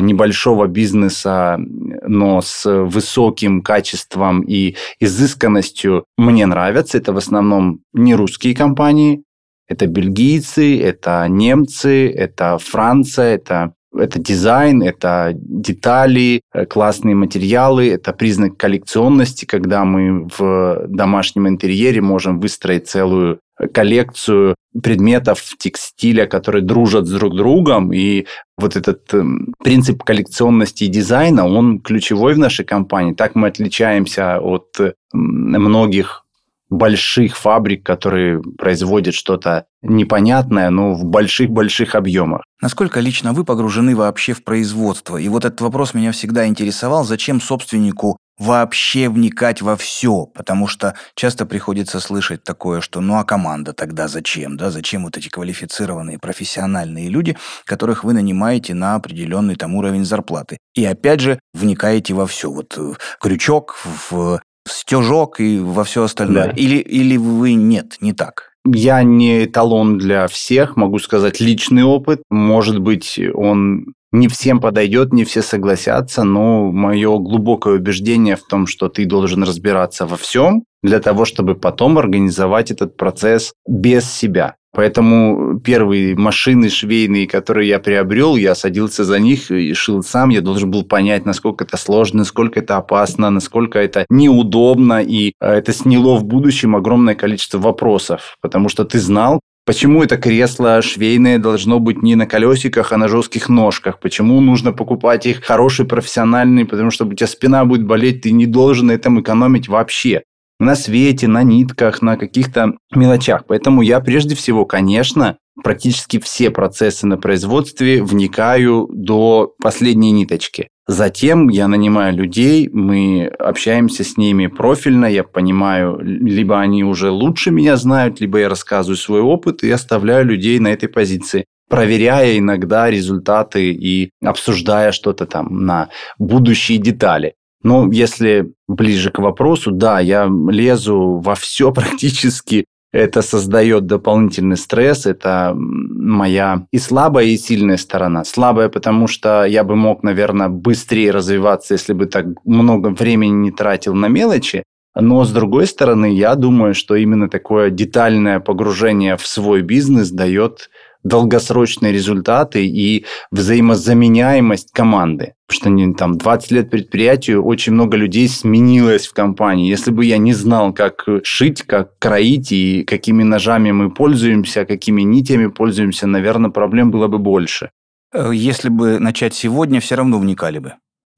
небольшого 0.00 0.68
бизнеса, 0.68 1.58
но 1.58 2.40
с 2.40 2.64
высоким 2.64 3.60
качеством 3.62 4.40
и 4.40 4.76
изысканностью 5.00 6.04
мне 6.16 6.46
нравятся. 6.46 6.96
Это 6.96 7.12
в 7.12 7.18
основном 7.18 7.80
не 7.92 8.14
русские 8.14 8.54
компании. 8.54 9.22
Это 9.68 9.86
бельгийцы, 9.86 10.80
это 10.80 11.26
немцы, 11.28 12.10
это 12.10 12.56
Франция, 12.56 13.34
это 13.34 13.74
это 13.96 14.18
дизайн, 14.18 14.82
это 14.82 15.32
детали, 15.34 16.42
э, 16.52 16.66
классные 16.66 17.14
материалы, 17.14 17.90
это 17.90 18.12
признак 18.12 18.56
коллекционности, 18.56 19.44
когда 19.44 19.84
мы 19.84 20.28
в 20.38 20.86
домашнем 20.88 21.48
интерьере 21.48 22.00
можем 22.00 22.40
выстроить 22.40 22.88
целую 22.88 23.40
коллекцию 23.72 24.54
предметов 24.82 25.42
текстиля, 25.58 26.26
которые 26.26 26.62
дружат 26.62 27.06
с 27.06 27.10
друг 27.10 27.34
другом. 27.34 27.92
И 27.92 28.26
вот 28.56 28.76
этот 28.76 29.12
эм, 29.14 29.54
принцип 29.62 30.04
коллекционности 30.04 30.84
и 30.84 30.88
дизайна, 30.88 31.46
он 31.46 31.80
ключевой 31.80 32.34
в 32.34 32.38
нашей 32.38 32.64
компании. 32.64 33.14
Так 33.14 33.34
мы 33.34 33.48
отличаемся 33.48 34.38
от 34.38 34.76
многих 35.12 36.24
больших 36.70 37.36
фабрик, 37.36 37.84
которые 37.84 38.42
производят 38.58 39.14
что-то 39.14 39.66
непонятное, 39.82 40.70
но 40.70 40.94
в 40.94 41.04
больших-больших 41.04 41.94
объемах. 41.94 42.42
Насколько 42.60 43.00
лично 43.00 43.32
вы 43.32 43.44
погружены 43.44 43.94
вообще 43.94 44.32
в 44.32 44.42
производство? 44.42 45.16
И 45.16 45.28
вот 45.28 45.44
этот 45.44 45.60
вопрос 45.60 45.94
меня 45.94 46.12
всегда 46.12 46.46
интересовал, 46.46 47.04
зачем 47.04 47.40
собственнику 47.40 48.18
вообще 48.38 49.08
вникать 49.08 49.62
во 49.62 49.76
все, 49.76 50.26
потому 50.26 50.66
что 50.66 50.94
часто 51.14 51.44
приходится 51.44 52.00
слышать 52.00 52.44
такое, 52.44 52.80
что 52.80 53.00
ну 53.00 53.16
а 53.16 53.24
команда 53.24 53.72
тогда 53.72 54.08
зачем, 54.08 54.56
да, 54.56 54.70
зачем 54.70 55.04
вот 55.04 55.16
эти 55.16 55.28
квалифицированные 55.28 56.18
профессиональные 56.18 57.08
люди, 57.08 57.36
которых 57.64 58.04
вы 58.04 58.12
нанимаете 58.12 58.74
на 58.74 58.94
определенный 58.94 59.56
там 59.56 59.74
уровень 59.74 60.04
зарплаты. 60.04 60.58
И 60.74 60.84
опять 60.84 61.20
же 61.20 61.40
вникаете 61.52 62.14
во 62.14 62.26
все, 62.26 62.50
вот 62.50 62.74
э, 62.78 62.92
крючок 63.20 63.76
в 64.10 64.40
стежок 64.68 65.40
и 65.40 65.58
во 65.58 65.84
все 65.84 66.04
остальное. 66.04 66.46
Да. 66.46 66.50
Или, 66.52 66.78
или 66.78 67.16
вы 67.16 67.54
нет, 67.54 67.96
не 68.00 68.12
так? 68.12 68.52
Я 68.66 69.02
не 69.02 69.44
эталон 69.44 69.98
для 69.98 70.26
всех, 70.26 70.76
могу 70.76 70.98
сказать, 70.98 71.40
личный 71.40 71.84
опыт. 71.84 72.22
Может 72.30 72.80
быть, 72.80 73.18
он 73.34 73.94
не 74.12 74.28
всем 74.28 74.60
подойдет, 74.60 75.12
не 75.12 75.24
все 75.24 75.42
согласятся, 75.42 76.24
но 76.24 76.70
мое 76.70 77.18
глубокое 77.18 77.74
убеждение 77.74 78.36
в 78.36 78.42
том, 78.42 78.66
что 78.66 78.88
ты 78.88 79.04
должен 79.04 79.42
разбираться 79.42 80.06
во 80.06 80.16
всем 80.16 80.64
для 80.82 81.00
того, 81.00 81.24
чтобы 81.24 81.54
потом 81.54 81.98
организовать 81.98 82.70
этот 82.70 82.96
процесс 82.96 83.52
без 83.66 84.10
себя. 84.10 84.54
Поэтому 84.72 85.58
первые 85.60 86.14
машины 86.14 86.68
швейные, 86.68 87.26
которые 87.26 87.68
я 87.68 87.78
приобрел, 87.78 88.36
я 88.36 88.54
садился 88.54 89.04
за 89.04 89.18
них 89.18 89.50
и 89.50 89.72
шил 89.74 90.02
сам. 90.02 90.28
Я 90.28 90.40
должен 90.40 90.70
был 90.70 90.84
понять, 90.84 91.24
насколько 91.24 91.64
это 91.64 91.76
сложно, 91.76 92.18
насколько 92.18 92.60
это 92.60 92.76
опасно, 92.76 93.30
насколько 93.30 93.78
это 93.78 94.04
неудобно. 94.10 95.02
И 95.02 95.32
э, 95.40 95.52
это 95.54 95.72
сняло 95.72 96.16
в 96.16 96.24
будущем 96.24 96.76
огромное 96.76 97.14
количество 97.14 97.58
вопросов, 97.58 98.36
потому 98.40 98.68
что 98.68 98.84
ты 98.84 98.98
знал, 98.98 99.40
Почему 99.68 100.02
это 100.02 100.16
кресло 100.16 100.80
швейное 100.80 101.38
должно 101.38 101.78
быть 101.78 102.02
не 102.02 102.14
на 102.14 102.24
колесиках, 102.24 102.90
а 102.92 102.96
на 102.96 103.06
жестких 103.06 103.50
ножках? 103.50 104.00
Почему 104.00 104.40
нужно 104.40 104.72
покупать 104.72 105.26
их 105.26 105.44
хорошие, 105.44 105.84
профессиональные? 105.84 106.64
Потому 106.64 106.90
что 106.90 107.04
у 107.04 107.12
тебя 107.12 107.26
спина 107.26 107.66
будет 107.66 107.84
болеть, 107.84 108.22
ты 108.22 108.30
не 108.30 108.46
должен 108.46 108.86
на 108.86 108.92
этом 108.92 109.20
экономить 109.20 109.68
вообще 109.68 110.22
на 110.58 110.74
свете, 110.74 111.28
на 111.28 111.42
нитках, 111.42 112.02
на 112.02 112.16
каких-то 112.16 112.72
мелочах. 112.94 113.44
Поэтому 113.46 113.82
я 113.82 114.00
прежде 114.00 114.34
всего, 114.34 114.64
конечно, 114.64 115.36
практически 115.62 116.18
все 116.18 116.50
процессы 116.50 117.06
на 117.06 117.16
производстве 117.16 118.02
вникаю 118.02 118.88
до 118.92 119.52
последней 119.62 120.10
ниточки. 120.10 120.68
Затем 120.86 121.48
я 121.48 121.68
нанимаю 121.68 122.16
людей, 122.16 122.68
мы 122.72 123.26
общаемся 123.26 124.04
с 124.04 124.16
ними 124.16 124.46
профильно, 124.46 125.06
я 125.06 125.22
понимаю, 125.22 125.98
либо 126.00 126.58
они 126.60 126.82
уже 126.82 127.10
лучше 127.10 127.50
меня 127.50 127.76
знают, 127.76 128.20
либо 128.20 128.38
я 128.38 128.48
рассказываю 128.48 128.96
свой 128.96 129.20
опыт 129.20 129.62
и 129.62 129.70
оставляю 129.70 130.24
людей 130.24 130.58
на 130.58 130.68
этой 130.68 130.88
позиции 130.88 131.44
проверяя 131.68 132.38
иногда 132.38 132.90
результаты 132.90 133.72
и 133.72 134.10
обсуждая 134.24 134.92
что-то 134.92 135.26
там 135.26 135.66
на 135.66 135.90
будущие 136.18 136.78
детали. 136.78 137.34
Ну, 137.62 137.90
если 137.90 138.52
ближе 138.68 139.10
к 139.10 139.18
вопросу, 139.18 139.70
да, 139.70 140.00
я 140.00 140.28
лезу 140.48 141.20
во 141.22 141.34
все 141.34 141.72
практически. 141.72 142.64
Это 142.90 143.20
создает 143.20 143.84
дополнительный 143.84 144.56
стресс, 144.56 145.04
это 145.04 145.52
моя 145.54 146.66
и 146.72 146.78
слабая, 146.78 147.26
и 147.26 147.36
сильная 147.36 147.76
сторона. 147.76 148.24
Слабая, 148.24 148.70
потому 148.70 149.06
что 149.08 149.44
я 149.44 149.62
бы 149.62 149.76
мог, 149.76 150.02
наверное, 150.02 150.48
быстрее 150.48 151.10
развиваться, 151.10 151.74
если 151.74 151.92
бы 151.92 152.06
так 152.06 152.26
много 152.44 152.88
времени 152.88 153.32
не 153.32 153.50
тратил 153.50 153.94
на 153.94 154.08
мелочи. 154.08 154.62
Но, 154.94 155.22
с 155.24 155.30
другой 155.30 155.66
стороны, 155.66 156.14
я 156.14 156.34
думаю, 156.34 156.74
что 156.74 156.94
именно 156.94 157.28
такое 157.28 157.70
детальное 157.70 158.40
погружение 158.40 159.16
в 159.16 159.26
свой 159.26 159.60
бизнес 159.60 160.10
дает 160.10 160.70
долгосрочные 161.04 161.92
результаты 161.92 162.66
и 162.66 163.04
взаимозаменяемость 163.30 164.72
команды. 164.72 165.34
Потому 165.46 165.78
что 165.88 165.98
там 165.98 166.18
20 166.18 166.50
лет 166.50 166.70
предприятию, 166.70 167.42
очень 167.42 167.72
много 167.72 167.96
людей 167.96 168.28
сменилось 168.28 169.06
в 169.06 169.14
компании. 169.14 169.70
Если 169.70 169.90
бы 169.90 170.04
я 170.04 170.18
не 170.18 170.34
знал, 170.34 170.72
как 170.74 171.06
шить, 171.22 171.62
как 171.62 171.98
кроить 171.98 172.52
и 172.52 172.84
какими 172.84 173.22
ножами 173.22 173.72
мы 173.72 173.90
пользуемся, 173.90 174.64
какими 174.64 175.02
нитями 175.02 175.46
пользуемся, 175.46 176.06
наверное, 176.06 176.50
проблем 176.50 176.90
было 176.90 177.08
бы 177.08 177.18
больше. 177.18 177.70
Э, 178.12 178.30
если 178.32 178.68
бы 178.68 178.98
начать 178.98 179.34
сегодня, 179.34 179.80
все 179.80 179.94
равно 179.94 180.18
вникали 180.18 180.58
бы. 180.58 180.74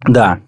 Да, 0.06 0.40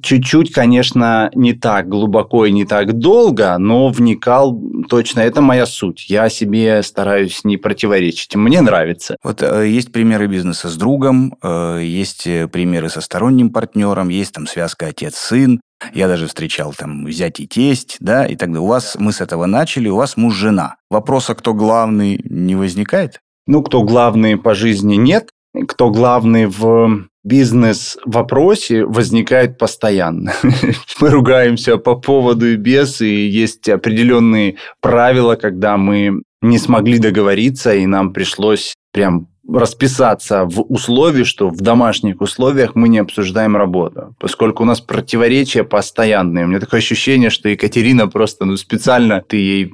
Чуть-чуть, 0.00 0.52
конечно, 0.52 1.30
не 1.34 1.52
так 1.52 1.88
глубоко 1.88 2.46
и 2.46 2.52
не 2.52 2.64
так 2.64 2.94
долго, 2.94 3.58
но 3.58 3.88
вникал 3.88 4.58
точно. 4.88 5.20
Это 5.20 5.42
моя 5.42 5.66
суть. 5.66 6.08
Я 6.08 6.30
себе 6.30 6.82
стараюсь 6.82 7.44
не 7.44 7.58
противоречить. 7.58 8.34
Мне 8.34 8.62
нравится. 8.62 9.16
Вот 9.22 9.42
э, 9.42 9.68
есть 9.68 9.92
примеры 9.92 10.28
бизнеса 10.28 10.70
с 10.70 10.76
другом, 10.76 11.36
э, 11.42 11.80
есть 11.82 12.26
э, 12.26 12.48
примеры 12.48 12.88
со 12.88 13.02
сторонним 13.02 13.50
партнером, 13.50 14.08
есть 14.08 14.32
там 14.32 14.46
связка 14.46 14.86
отец-сын. 14.86 15.60
Я 15.92 16.08
даже 16.08 16.26
встречал 16.26 16.72
там 16.72 17.04
взять 17.04 17.40
и 17.40 17.46
тесть, 17.46 17.96
да, 18.00 18.24
и 18.24 18.36
тогда 18.36 18.60
у 18.60 18.66
вас, 18.66 18.96
мы 18.98 19.12
с 19.12 19.20
этого 19.20 19.46
начали, 19.46 19.88
у 19.88 19.96
вас 19.96 20.16
муж-жена. 20.16 20.76
Вопроса, 20.88 21.34
кто 21.34 21.52
главный, 21.52 22.18
не 22.24 22.54
возникает? 22.54 23.20
Ну, 23.46 23.62
кто 23.62 23.82
главный 23.82 24.36
по 24.38 24.54
жизни, 24.54 24.94
нет. 24.94 25.28
Кто 25.68 25.90
главный 25.90 26.46
в 26.46 27.08
бизнес-вопросе 27.24 28.84
возникает 28.84 29.58
постоянно. 29.58 30.32
мы 31.00 31.10
ругаемся 31.10 31.76
по 31.76 31.94
поводу 31.94 32.48
и 32.48 32.56
без, 32.56 33.00
и 33.00 33.26
есть 33.26 33.68
определенные 33.68 34.56
правила, 34.80 35.36
когда 35.36 35.76
мы 35.76 36.22
не 36.40 36.58
смогли 36.58 36.98
договориться, 36.98 37.74
и 37.74 37.86
нам 37.86 38.12
пришлось 38.12 38.74
прям 38.92 39.28
расписаться 39.48 40.44
в 40.44 40.60
условии, 40.60 41.24
что 41.24 41.48
в 41.48 41.56
домашних 41.56 42.20
условиях 42.20 42.74
мы 42.74 42.88
не 42.88 42.98
обсуждаем 42.98 43.56
работу, 43.56 44.14
поскольку 44.18 44.62
у 44.62 44.66
нас 44.66 44.80
противоречия 44.80 45.64
постоянные. 45.64 46.44
У 46.44 46.48
меня 46.48 46.60
такое 46.60 46.78
ощущение, 46.78 47.30
что 47.30 47.48
Екатерина 47.48 48.06
просто 48.06 48.44
ну, 48.44 48.56
специально 48.56 49.20
ты 49.20 49.36
ей 49.36 49.72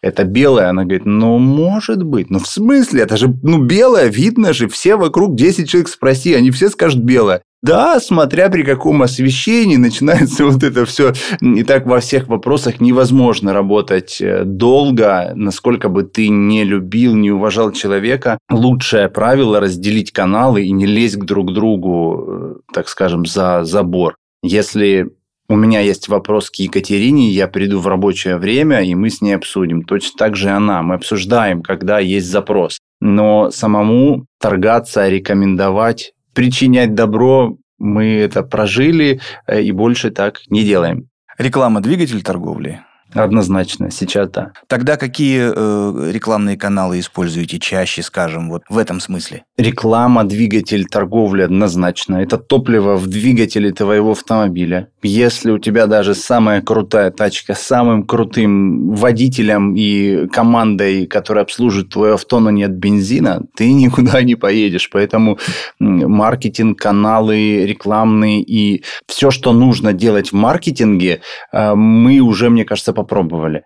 это 0.00 0.24
белое, 0.24 0.70
она 0.70 0.84
говорит, 0.84 1.06
ну, 1.06 1.38
может 1.38 2.02
быть. 2.02 2.30
Ну, 2.30 2.38
в 2.38 2.46
смысле? 2.46 3.02
Это 3.02 3.16
же, 3.16 3.34
ну, 3.42 3.62
белое, 3.62 4.08
видно 4.08 4.52
же, 4.52 4.68
все 4.68 4.96
вокруг 4.96 5.34
10 5.34 5.68
человек 5.68 5.88
спроси, 5.88 6.34
они 6.34 6.50
все 6.50 6.70
скажут 6.70 7.02
белое. 7.02 7.42
Да, 7.62 8.00
смотря 8.00 8.48
при 8.48 8.62
каком 8.62 9.02
освещении 9.02 9.76
начинается 9.76 10.44
вот 10.50 10.62
это 10.62 10.86
все. 10.86 11.12
И 11.40 11.62
так 11.62 11.86
во 11.86 12.00
всех 12.00 12.28
вопросах 12.28 12.80
невозможно 12.80 13.52
работать 13.52 14.20
э, 14.20 14.44
долго, 14.44 15.32
насколько 15.34 15.88
бы 15.88 16.04
ты 16.04 16.28
не 16.28 16.64
любил, 16.64 17.14
не 17.14 17.30
уважал 17.30 17.72
человека. 17.72 18.38
Лучшее 18.50 19.08
правило 19.08 19.60
разделить 19.60 20.10
каналы 20.10 20.62
и 20.62 20.72
не 20.72 20.86
лезть 20.86 21.16
к 21.16 21.24
друг 21.24 21.52
другу, 21.52 22.24
э, 22.26 22.54
так 22.72 22.88
скажем, 22.88 23.26
за 23.26 23.64
забор. 23.64 24.16
Если 24.42 25.10
у 25.50 25.56
меня 25.56 25.80
есть 25.80 26.08
вопрос 26.08 26.48
к 26.48 26.54
Екатерине, 26.54 27.28
я 27.28 27.46
приду 27.46 27.80
в 27.80 27.86
рабочее 27.88 28.38
время, 28.38 28.82
и 28.82 28.94
мы 28.94 29.10
с 29.10 29.20
ней 29.20 29.32
обсудим. 29.32 29.82
Точно 29.82 30.12
так 30.16 30.36
же 30.36 30.48
она. 30.48 30.80
Мы 30.82 30.94
обсуждаем, 30.94 31.62
когда 31.62 31.98
есть 31.98 32.30
запрос. 32.30 32.78
Но 33.00 33.50
самому 33.50 34.26
торгаться, 34.38 35.08
рекомендовать 35.08 36.12
причинять 36.40 36.94
добро, 36.94 37.58
мы 37.78 38.14
это 38.14 38.42
прожили 38.42 39.20
э, 39.46 39.60
и 39.60 39.72
больше 39.72 40.10
так 40.10 40.40
не 40.48 40.64
делаем. 40.64 41.10
Реклама– 41.36 41.80
двигатель 41.82 42.22
торговли? 42.22 42.80
Однозначно, 43.14 43.90
сейчас 43.90 44.30
да. 44.30 44.52
Тогда 44.68 44.96
какие 44.96 45.52
э, 45.54 46.10
рекламные 46.12 46.56
каналы 46.56 47.00
используете 47.00 47.58
чаще, 47.58 48.02
скажем, 48.02 48.50
вот 48.50 48.62
в 48.68 48.78
этом 48.78 49.00
смысле? 49.00 49.44
Реклама, 49.58 50.24
двигатель 50.24 50.86
торговли 50.86 51.42
однозначно. 51.42 52.16
Это 52.16 52.38
топливо 52.38 52.96
в 52.96 53.06
двигателе 53.08 53.72
твоего 53.72 54.12
автомобиля. 54.12 54.88
Если 55.02 55.50
у 55.50 55.58
тебя 55.58 55.86
даже 55.86 56.14
самая 56.14 56.62
крутая 56.62 57.10
тачка 57.10 57.54
с 57.54 57.62
самым 57.62 58.04
крутым 58.04 58.94
водителем 58.94 59.74
и 59.74 60.28
командой, 60.28 61.06
которая 61.06 61.44
обслуживает 61.44 61.90
твое 61.90 62.14
авто, 62.14 62.40
но 62.40 62.50
нет 62.50 62.70
бензина, 62.70 63.42
ты 63.56 63.72
никуда 63.72 64.22
не 64.22 64.36
поедешь. 64.36 64.88
Поэтому 64.90 65.38
маркетинг, 65.78 66.78
каналы 66.78 67.64
рекламные 67.66 68.42
и 68.42 68.84
все, 69.06 69.30
что 69.30 69.52
нужно 69.52 69.92
делать 69.92 70.30
в 70.30 70.34
маркетинге, 70.34 71.22
э, 71.52 71.74
мы 71.74 72.20
уже, 72.20 72.50
мне 72.50 72.64
кажется, 72.64 72.92
попробовали. 73.02 73.64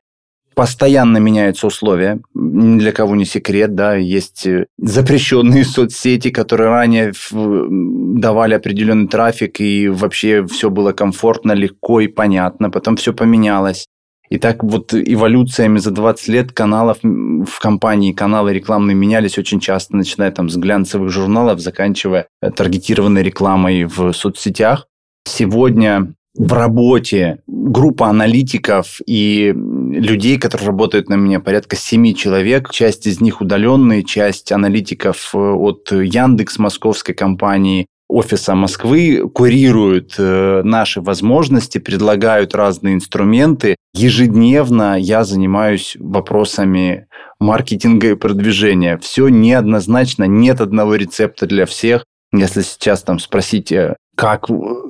Постоянно 0.55 1.19
меняются 1.19 1.67
условия, 1.67 2.21
ни 2.35 2.79
для 2.79 2.93
кого 2.93 3.17
не 3.17 3.25
секрет, 3.25 3.75
да, 3.75 3.97
есть 3.97 4.47
э, 4.47 4.67
запрещенные 4.79 5.65
соцсети, 5.77 6.31
которые 6.31 6.71
ранее 6.71 7.13
давали 7.33 8.55
определенный 8.55 9.09
трафик, 9.09 9.61
и 9.61 9.89
вообще 9.89 10.47
все 10.47 10.71
было 10.71 10.93
комфортно, 10.93 11.53
легко 11.53 12.01
и 12.01 12.07
понятно, 12.07 12.71
потом 12.71 12.97
все 12.97 13.13
поменялось. 13.13 13.87
И 14.31 14.39
так 14.39 14.65
вот 14.65 14.95
эволюциями 14.95 15.79
за 15.79 15.91
20 15.91 16.29
лет 16.29 16.53
каналов 16.53 16.99
в 17.03 17.59
компании, 17.61 18.13
каналы 18.13 18.53
рекламные 18.53 18.95
менялись 18.95 19.39
очень 19.39 19.61
часто, 19.61 19.97
начиная 19.97 20.31
там 20.31 20.49
с 20.49 20.57
глянцевых 20.57 21.11
журналов, 21.11 21.61
заканчивая 21.61 22.27
таргетированной 22.41 23.23
рекламой 23.23 23.85
в 23.85 24.13
соцсетях. 24.13 24.87
Сегодня 25.27 26.15
в 26.37 26.53
работе 26.53 27.39
группа 27.47 28.09
аналитиков 28.09 29.01
и 29.07 29.53
людей, 29.55 30.39
которые 30.39 30.67
работают 30.69 31.09
на 31.09 31.15
меня, 31.15 31.41
порядка 31.41 31.77
семи 31.77 32.15
человек. 32.15 32.71
Часть 32.71 33.07
из 33.07 33.21
них 33.21 33.41
удаленные, 33.41 34.03
часть 34.03 34.51
аналитиков 34.53 35.31
э, 35.35 35.39
от 35.39 35.93
Яндекс, 35.93 36.59
московской 36.59 37.15
компании, 37.15 37.87
офиса 38.09 38.55
Москвы 38.55 39.29
курируют 39.33 40.15
э, 40.19 40.63
наши 40.65 41.01
возможности, 41.01 41.79
предлагают 41.79 42.55
разные 42.55 42.95
инструменты. 42.95 43.77
Ежедневно 43.95 44.99
я 44.99 45.25
занимаюсь 45.25 45.97
вопросами 45.99 47.07
маркетинга 47.39 48.11
и 48.11 48.15
продвижения. 48.15 48.99
Все 48.99 49.29
неоднозначно, 49.29 50.25
нет 50.25 50.61
одного 50.61 50.97
рецепта 50.97 51.47
для 51.47 51.67
всех. 51.67 52.05
Если 52.33 52.63
сейчас 52.63 53.03
там 53.03 53.19
спросить, 53.21 53.73
как 54.15 54.47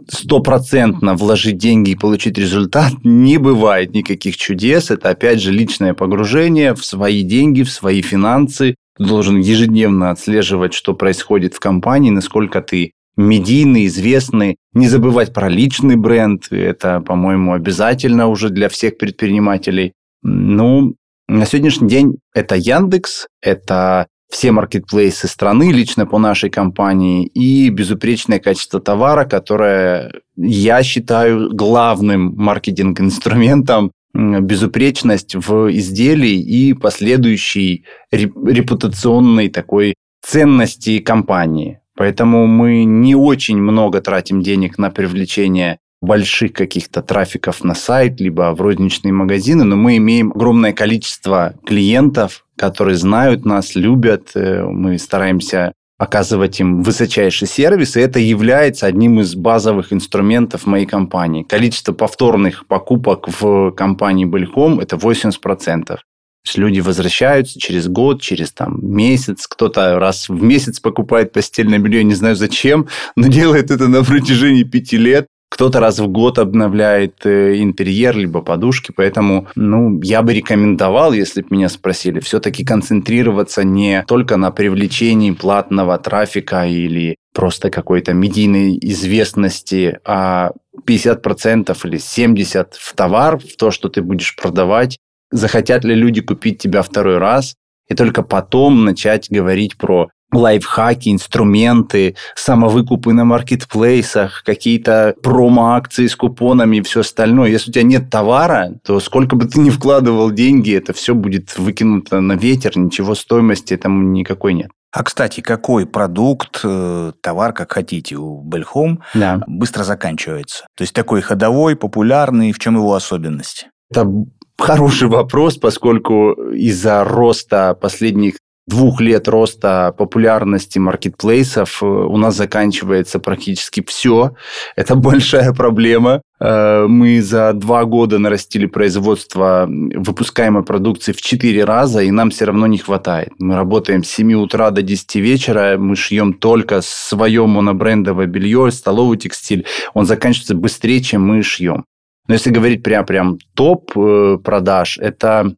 стопроцентно 0.08 1.14
вложить 1.14 1.56
деньги 1.56 1.90
и 1.90 1.96
получить 1.96 2.38
результат, 2.38 2.92
не 3.04 3.38
бывает 3.38 3.94
никаких 3.94 4.36
чудес. 4.36 4.90
Это, 4.90 5.10
опять 5.10 5.40
же, 5.40 5.50
личное 5.50 5.94
погружение 5.94 6.74
в 6.74 6.84
свои 6.84 7.22
деньги, 7.22 7.62
в 7.62 7.70
свои 7.70 8.02
финансы. 8.02 8.76
Ты 8.96 9.04
должен 9.04 9.40
ежедневно 9.40 10.10
отслеживать, 10.10 10.74
что 10.74 10.94
происходит 10.94 11.54
в 11.54 11.60
компании, 11.60 12.10
насколько 12.10 12.60
ты 12.60 12.92
медийный, 13.16 13.86
известный. 13.86 14.56
Не 14.72 14.88
забывать 14.88 15.32
про 15.32 15.48
личный 15.48 15.96
бренд. 15.96 16.48
Это, 16.50 17.00
по-моему, 17.00 17.54
обязательно 17.54 18.28
уже 18.28 18.50
для 18.50 18.68
всех 18.68 18.98
предпринимателей. 18.98 19.92
Ну, 20.22 20.94
на 21.28 21.46
сегодняшний 21.46 21.88
день 21.88 22.18
это 22.34 22.54
Яндекс, 22.56 23.26
это 23.40 24.06
все 24.30 24.52
маркетплейсы 24.52 25.28
страны 25.28 25.72
лично 25.72 26.06
по 26.06 26.18
нашей 26.18 26.50
компании 26.50 27.26
и 27.26 27.68
безупречное 27.68 28.38
качество 28.38 28.80
товара, 28.80 29.24
которое 29.24 30.12
я 30.36 30.82
считаю 30.82 31.54
главным 31.54 32.34
маркетинг-инструментом 32.36 33.92
безупречность 34.14 35.34
в 35.34 35.72
изделии 35.72 36.38
и 36.38 36.72
последующей 36.72 37.84
репутационной 38.12 39.48
такой 39.48 39.94
ценности 40.22 41.00
компании. 41.00 41.80
Поэтому 41.96 42.46
мы 42.46 42.84
не 42.84 43.14
очень 43.14 43.58
много 43.58 44.00
тратим 44.00 44.40
денег 44.40 44.78
на 44.78 44.90
привлечение 44.90 45.78
больших 46.04 46.52
каких-то 46.52 47.02
трафиков 47.02 47.64
на 47.64 47.74
сайт, 47.74 48.20
либо 48.20 48.54
в 48.54 48.60
розничные 48.60 49.12
магазины, 49.12 49.64
но 49.64 49.76
мы 49.76 49.96
имеем 49.96 50.32
огромное 50.32 50.72
количество 50.72 51.54
клиентов, 51.66 52.44
которые 52.56 52.96
знают 52.96 53.44
нас, 53.44 53.74
любят. 53.74 54.30
Э, 54.34 54.64
мы 54.64 54.98
стараемся 54.98 55.72
оказывать 55.96 56.60
им 56.60 56.82
высочайший 56.82 57.48
сервис, 57.48 57.96
и 57.96 58.00
это 58.00 58.18
является 58.18 58.86
одним 58.86 59.20
из 59.20 59.34
базовых 59.34 59.92
инструментов 59.92 60.66
моей 60.66 60.86
компании. 60.86 61.44
Количество 61.44 61.92
повторных 61.92 62.66
покупок 62.66 63.28
в 63.40 63.70
компании 63.72 64.24
Бельком– 64.24 64.80
это 64.80 64.96
80%. 64.96 65.96
То 66.44 66.48
есть 66.48 66.58
люди 66.58 66.80
возвращаются 66.80 67.58
через 67.58 67.88
год, 67.88 68.20
через 68.20 68.52
там, 68.52 68.78
месяц. 68.82 69.46
Кто-то 69.46 69.98
раз 69.98 70.28
в 70.28 70.42
месяц 70.42 70.78
покупает 70.78 71.32
постельное 71.32 71.78
белье, 71.78 72.04
не 72.04 72.14
знаю 72.14 72.36
зачем, 72.36 72.86
но 73.16 73.28
делает 73.28 73.70
это 73.70 73.88
на 73.88 74.04
протяжении 74.04 74.64
пяти 74.64 74.98
лет. 74.98 75.26
Кто-то 75.54 75.78
раз 75.78 76.00
в 76.00 76.08
год 76.08 76.40
обновляет 76.40 77.24
э, 77.24 77.62
интерьер, 77.62 78.16
либо 78.16 78.42
подушки, 78.42 78.90
поэтому 78.90 79.46
ну, 79.54 80.00
я 80.02 80.22
бы 80.22 80.34
рекомендовал, 80.34 81.12
если 81.12 81.42
бы 81.42 81.46
меня 81.50 81.68
спросили, 81.68 82.18
все-таки 82.18 82.64
концентрироваться 82.64 83.62
не 83.62 84.02
только 84.08 84.36
на 84.36 84.50
привлечении 84.50 85.30
платного 85.30 85.96
трафика 85.98 86.66
или 86.66 87.18
просто 87.32 87.70
какой-то 87.70 88.14
медийной 88.14 88.76
известности, 88.82 90.00
а 90.04 90.50
50% 90.88 91.78
или 91.84 91.98
70% 91.98 92.66
в 92.72 92.94
товар, 92.94 93.38
в 93.38 93.56
то, 93.56 93.70
что 93.70 93.88
ты 93.88 94.02
будешь 94.02 94.34
продавать. 94.34 94.98
Захотят 95.30 95.84
ли 95.84 95.94
люди 95.94 96.20
купить 96.20 96.58
тебя 96.58 96.82
второй 96.82 97.18
раз? 97.18 97.54
и 97.88 97.94
только 97.94 98.22
потом 98.22 98.84
начать 98.84 99.30
говорить 99.30 99.76
про 99.76 100.08
лайфхаки, 100.36 101.10
инструменты, 101.10 102.16
самовыкупы 102.34 103.12
на 103.12 103.24
маркетплейсах, 103.24 104.42
какие-то 104.44 105.14
промо-акции 105.22 106.06
с 106.06 106.16
купонами 106.16 106.78
и 106.78 106.82
все 106.82 107.00
остальное. 107.00 107.50
Если 107.50 107.70
у 107.70 107.72
тебя 107.72 107.84
нет 107.84 108.10
товара, 108.10 108.72
то 108.84 109.00
сколько 109.00 109.36
бы 109.36 109.46
ты 109.46 109.60
ни 109.60 109.70
вкладывал 109.70 110.30
деньги, 110.30 110.74
это 110.74 110.92
все 110.92 111.14
будет 111.14 111.56
выкинуто 111.58 112.20
на 112.20 112.34
ветер, 112.34 112.76
ничего 112.76 113.14
стоимости 113.14 113.76
там 113.76 114.12
никакой 114.12 114.54
нет. 114.54 114.70
А, 114.94 115.02
кстати, 115.02 115.40
какой 115.40 115.86
продукт, 115.86 116.60
э, 116.62 117.12
товар, 117.20 117.52
как 117.52 117.72
хотите, 117.72 118.14
у 118.14 118.42
Бельхом 118.42 119.02
да. 119.12 119.42
быстро 119.48 119.82
заканчивается? 119.82 120.66
То 120.76 120.82
есть 120.82 120.94
такой 120.94 121.20
ходовой, 121.20 121.74
популярный, 121.74 122.52
в 122.52 122.60
чем 122.60 122.76
его 122.76 122.94
особенность? 122.94 123.66
Это 123.90 124.08
хороший 124.56 125.08
вопрос, 125.08 125.56
поскольку 125.56 126.32
из-за 126.52 127.02
роста 127.02 127.74
последних 127.74 128.36
двух 128.66 129.00
лет 129.00 129.28
роста 129.28 129.94
популярности 129.96 130.78
маркетплейсов 130.78 131.82
э, 131.82 131.86
у 131.86 132.16
нас 132.16 132.36
заканчивается 132.36 133.18
практически 133.18 133.84
все. 133.86 134.34
Это 134.76 134.94
большая 134.94 135.52
проблема. 135.52 136.22
Э, 136.40 136.86
мы 136.88 137.20
за 137.20 137.52
два 137.52 137.84
года 137.84 138.18
нарастили 138.18 138.66
производство 138.66 139.66
выпускаемой 139.68 140.64
продукции 140.64 141.12
в 141.12 141.20
четыре 141.20 141.64
раза, 141.64 142.02
и 142.02 142.10
нам 142.10 142.30
все 142.30 142.46
равно 142.46 142.66
не 142.66 142.78
хватает. 142.78 143.30
Мы 143.38 143.54
работаем 143.54 144.02
с 144.02 144.08
7 144.08 144.32
утра 144.34 144.70
до 144.70 144.82
10 144.82 145.14
вечера, 145.16 145.76
мы 145.78 145.96
шьем 145.96 146.32
только 146.32 146.80
свое 146.82 147.46
монобрендовое 147.46 148.26
белье, 148.26 148.70
столовый 148.70 149.18
текстиль. 149.18 149.66
Он 149.92 150.06
заканчивается 150.06 150.54
быстрее, 150.54 151.02
чем 151.02 151.26
мы 151.26 151.42
шьем. 151.42 151.84
Но 152.26 152.34
если 152.34 152.50
говорить 152.50 152.82
прям, 152.82 153.04
прям 153.04 153.38
топ 153.54 153.92
э, 153.96 154.38
продаж, 154.42 154.96
это 154.98 155.54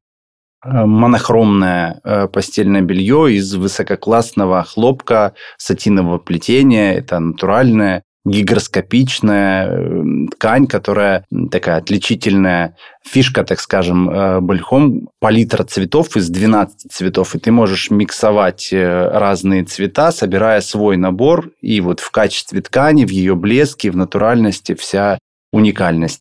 монохромное 0.64 2.00
э, 2.02 2.28
постельное 2.28 2.82
белье 2.82 3.34
из 3.34 3.54
высококлассного 3.54 4.62
хлопка 4.64 5.34
сатинового 5.58 6.18
плетения. 6.18 6.94
Это 6.94 7.18
натуральная 7.18 8.02
гигроскопичная 8.24 9.68
э, 9.68 10.26
ткань, 10.32 10.66
которая 10.66 11.24
такая 11.50 11.76
отличительная 11.76 12.76
фишка, 13.04 13.44
так 13.44 13.60
скажем, 13.60 14.44
бальхом, 14.44 15.08
палитра 15.20 15.62
цветов 15.62 16.16
из 16.16 16.28
12 16.28 16.90
цветов, 16.90 17.34
и 17.36 17.38
ты 17.38 17.52
можешь 17.52 17.90
миксовать 17.90 18.70
разные 18.72 19.62
цвета, 19.62 20.10
собирая 20.10 20.60
свой 20.60 20.96
набор, 20.96 21.50
и 21.60 21.80
вот 21.80 22.00
в 22.00 22.10
качестве 22.10 22.62
ткани, 22.62 23.04
в 23.04 23.10
ее 23.10 23.36
блеске, 23.36 23.92
в 23.92 23.96
натуральности 23.96 24.74
вся 24.74 25.18
уникальность. 25.52 26.20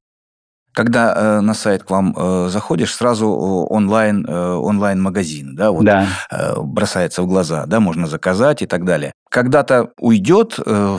Когда 0.76 1.14
э, 1.16 1.40
на 1.40 1.54
сайт 1.54 1.84
к 1.84 1.90
вам 1.90 2.14
э, 2.18 2.50
заходишь, 2.50 2.94
сразу 2.94 3.30
онлайн, 3.30 4.26
э, 4.28 4.54
онлайн-магазин, 4.56 5.56
да, 5.56 5.72
вот 5.72 5.86
да. 5.86 6.06
Э, 6.30 6.60
бросается 6.62 7.22
в 7.22 7.28
глаза, 7.28 7.66
да, 7.66 7.80
можно 7.80 8.08
заказать 8.08 8.62
и 8.62 8.66
так 8.66 8.84
далее. 8.84 9.14
Когда-то 9.30 9.92
уйдет 9.98 10.60
э, 10.66 10.98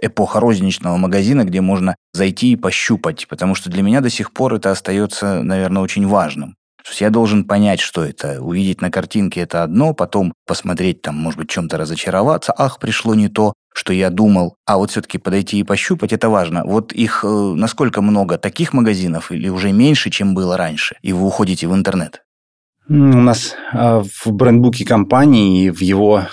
эпоха 0.00 0.40
розничного 0.40 0.96
магазина, 0.96 1.44
где 1.44 1.60
можно 1.60 1.96
зайти 2.14 2.52
и 2.52 2.56
пощупать, 2.56 3.28
потому 3.28 3.54
что 3.54 3.68
для 3.68 3.82
меня 3.82 4.00
до 4.00 4.08
сих 4.08 4.32
пор 4.32 4.54
это 4.54 4.70
остается, 4.70 5.42
наверное, 5.42 5.82
очень 5.82 6.06
важным. 6.06 6.57
То 6.88 6.92
есть 6.92 7.02
я 7.02 7.10
должен 7.10 7.44
понять, 7.44 7.80
что 7.80 8.02
это. 8.02 8.40
Увидеть 8.40 8.80
на 8.80 8.90
картинке 8.90 9.42
это 9.42 9.62
одно, 9.62 9.92
потом 9.92 10.32
посмотреть 10.46 11.02
там, 11.02 11.16
может 11.16 11.38
быть, 11.38 11.50
чем-то 11.50 11.76
разочароваться. 11.76 12.54
Ах, 12.56 12.78
пришло 12.78 13.14
не 13.14 13.28
то 13.28 13.52
что 13.74 13.92
я 13.92 14.10
думал, 14.10 14.56
а 14.66 14.76
вот 14.76 14.90
все-таки 14.90 15.18
подойти 15.18 15.60
и 15.60 15.62
пощупать, 15.62 16.12
это 16.12 16.28
важно. 16.28 16.64
Вот 16.64 16.92
их 16.92 17.20
э, 17.22 17.28
насколько 17.28 18.02
много 18.02 18.36
таких 18.36 18.72
магазинов 18.72 19.30
или 19.30 19.48
уже 19.48 19.70
меньше, 19.70 20.10
чем 20.10 20.34
было 20.34 20.56
раньше, 20.56 20.96
и 21.00 21.12
вы 21.12 21.24
уходите 21.24 21.68
в 21.68 21.74
интернет? 21.74 22.24
У 22.88 22.94
нас 22.94 23.54
э, 23.72 24.02
в 24.02 24.32
брендбуке 24.32 24.84
компании 24.84 25.66
и 25.66 25.70
в 25.70 25.80
его, 25.80 26.24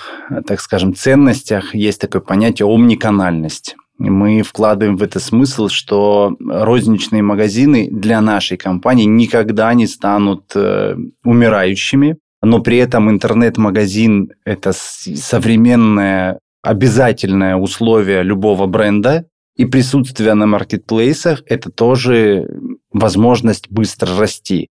так 0.48 0.60
скажем, 0.60 0.92
ценностях 0.92 1.72
есть 1.72 2.00
такое 2.00 2.20
понятие 2.20 2.66
омниканальность. 2.66 3.76
Мы 3.98 4.42
вкладываем 4.42 4.96
в 4.96 5.02
это 5.02 5.20
смысл, 5.20 5.68
что 5.68 6.36
розничные 6.38 7.22
магазины 7.22 7.88
для 7.90 8.20
нашей 8.20 8.58
компании 8.58 9.04
никогда 9.04 9.72
не 9.72 9.86
станут 9.86 10.52
э, 10.54 10.96
умирающими, 11.24 12.18
но 12.42 12.60
при 12.60 12.76
этом 12.76 13.10
интернет-магазин– 13.10 14.32
это 14.44 14.72
современная 14.72 16.38
обязательное 16.62 17.56
условие 17.56 18.22
любого 18.22 18.66
бренда, 18.66 19.26
и 19.56 19.64
присутствие 19.64 20.34
на 20.34 20.46
маркетплейсах– 20.46 21.42
это 21.46 21.70
тоже 21.70 22.46
возможность 22.92 23.70
быстро 23.70 24.18
расти. 24.18 24.68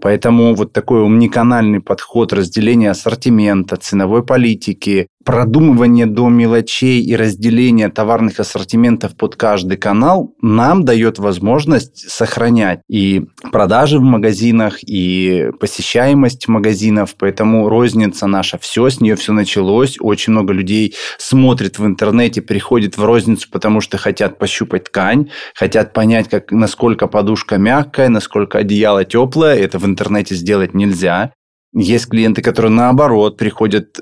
Поэтому 0.00 0.54
вот 0.54 0.72
такой 0.72 1.02
умниканальный 1.02 1.80
подход 1.80 2.32
разделения 2.32 2.90
ассортимента, 2.90 3.76
ценовой 3.76 4.24
политики, 4.24 5.08
продумывание 5.24 6.06
до 6.06 6.28
мелочей 6.28 7.02
и 7.02 7.14
разделение 7.16 7.88
товарных 7.88 8.40
ассортиментов 8.40 9.16
под 9.16 9.36
каждый 9.36 9.76
канал 9.76 10.34
нам 10.40 10.84
дает 10.84 11.18
возможность 11.18 12.08
сохранять 12.08 12.80
и 12.88 13.26
продажи 13.52 13.98
в 13.98 14.02
магазинах, 14.02 14.78
и 14.82 15.50
посещаемость 15.60 16.48
магазинов. 16.48 17.14
Поэтому 17.18 17.68
розница 17.68 18.26
наша 18.26 18.58
все, 18.58 18.88
с 18.88 19.00
нее 19.00 19.16
все 19.16 19.32
началось. 19.32 19.96
Очень 20.00 20.32
много 20.32 20.52
людей 20.52 20.94
смотрит 21.18 21.78
в 21.78 21.84
интернете, 21.84 22.40
приходит 22.40 22.96
в 22.96 23.04
розницу, 23.04 23.48
потому 23.50 23.80
что 23.80 23.98
хотят 23.98 24.38
пощупать 24.38 24.84
ткань, 24.84 25.30
хотят 25.54 25.92
понять, 25.92 26.28
как, 26.28 26.52
насколько 26.52 27.06
подушка 27.06 27.58
мягкая, 27.58 28.08
насколько 28.08 28.58
одеяло 28.58 29.04
теплое. 29.04 29.56
Это 29.56 29.78
в 29.78 29.84
интернете 29.84 30.34
сделать 30.34 30.74
нельзя. 30.74 31.32
Есть 31.74 32.08
клиенты, 32.08 32.40
которые 32.40 32.72
наоборот 32.72 33.36
приходят 33.36 34.00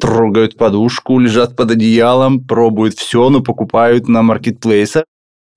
трогают 0.00 0.56
подушку, 0.56 1.18
лежат 1.18 1.56
под 1.56 1.72
одеялом, 1.72 2.44
пробуют 2.44 2.94
все, 2.94 3.28
но 3.30 3.40
покупают 3.40 4.08
на 4.08 4.22
маркетплейсах. 4.22 5.04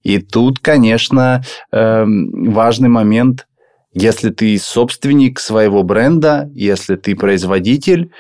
И 0.04 0.20
тут, 0.20 0.60
конечно, 0.60 1.44
эм, 1.72 2.52
важный 2.52 2.90
момент, 2.90 3.48
если 3.94 4.30
ты 4.30 4.58
собственник 4.58 5.40
своего 5.40 5.84
бренда, 5.84 6.50
если 6.54 6.96
ты 6.96 7.16
производитель, 7.16 8.12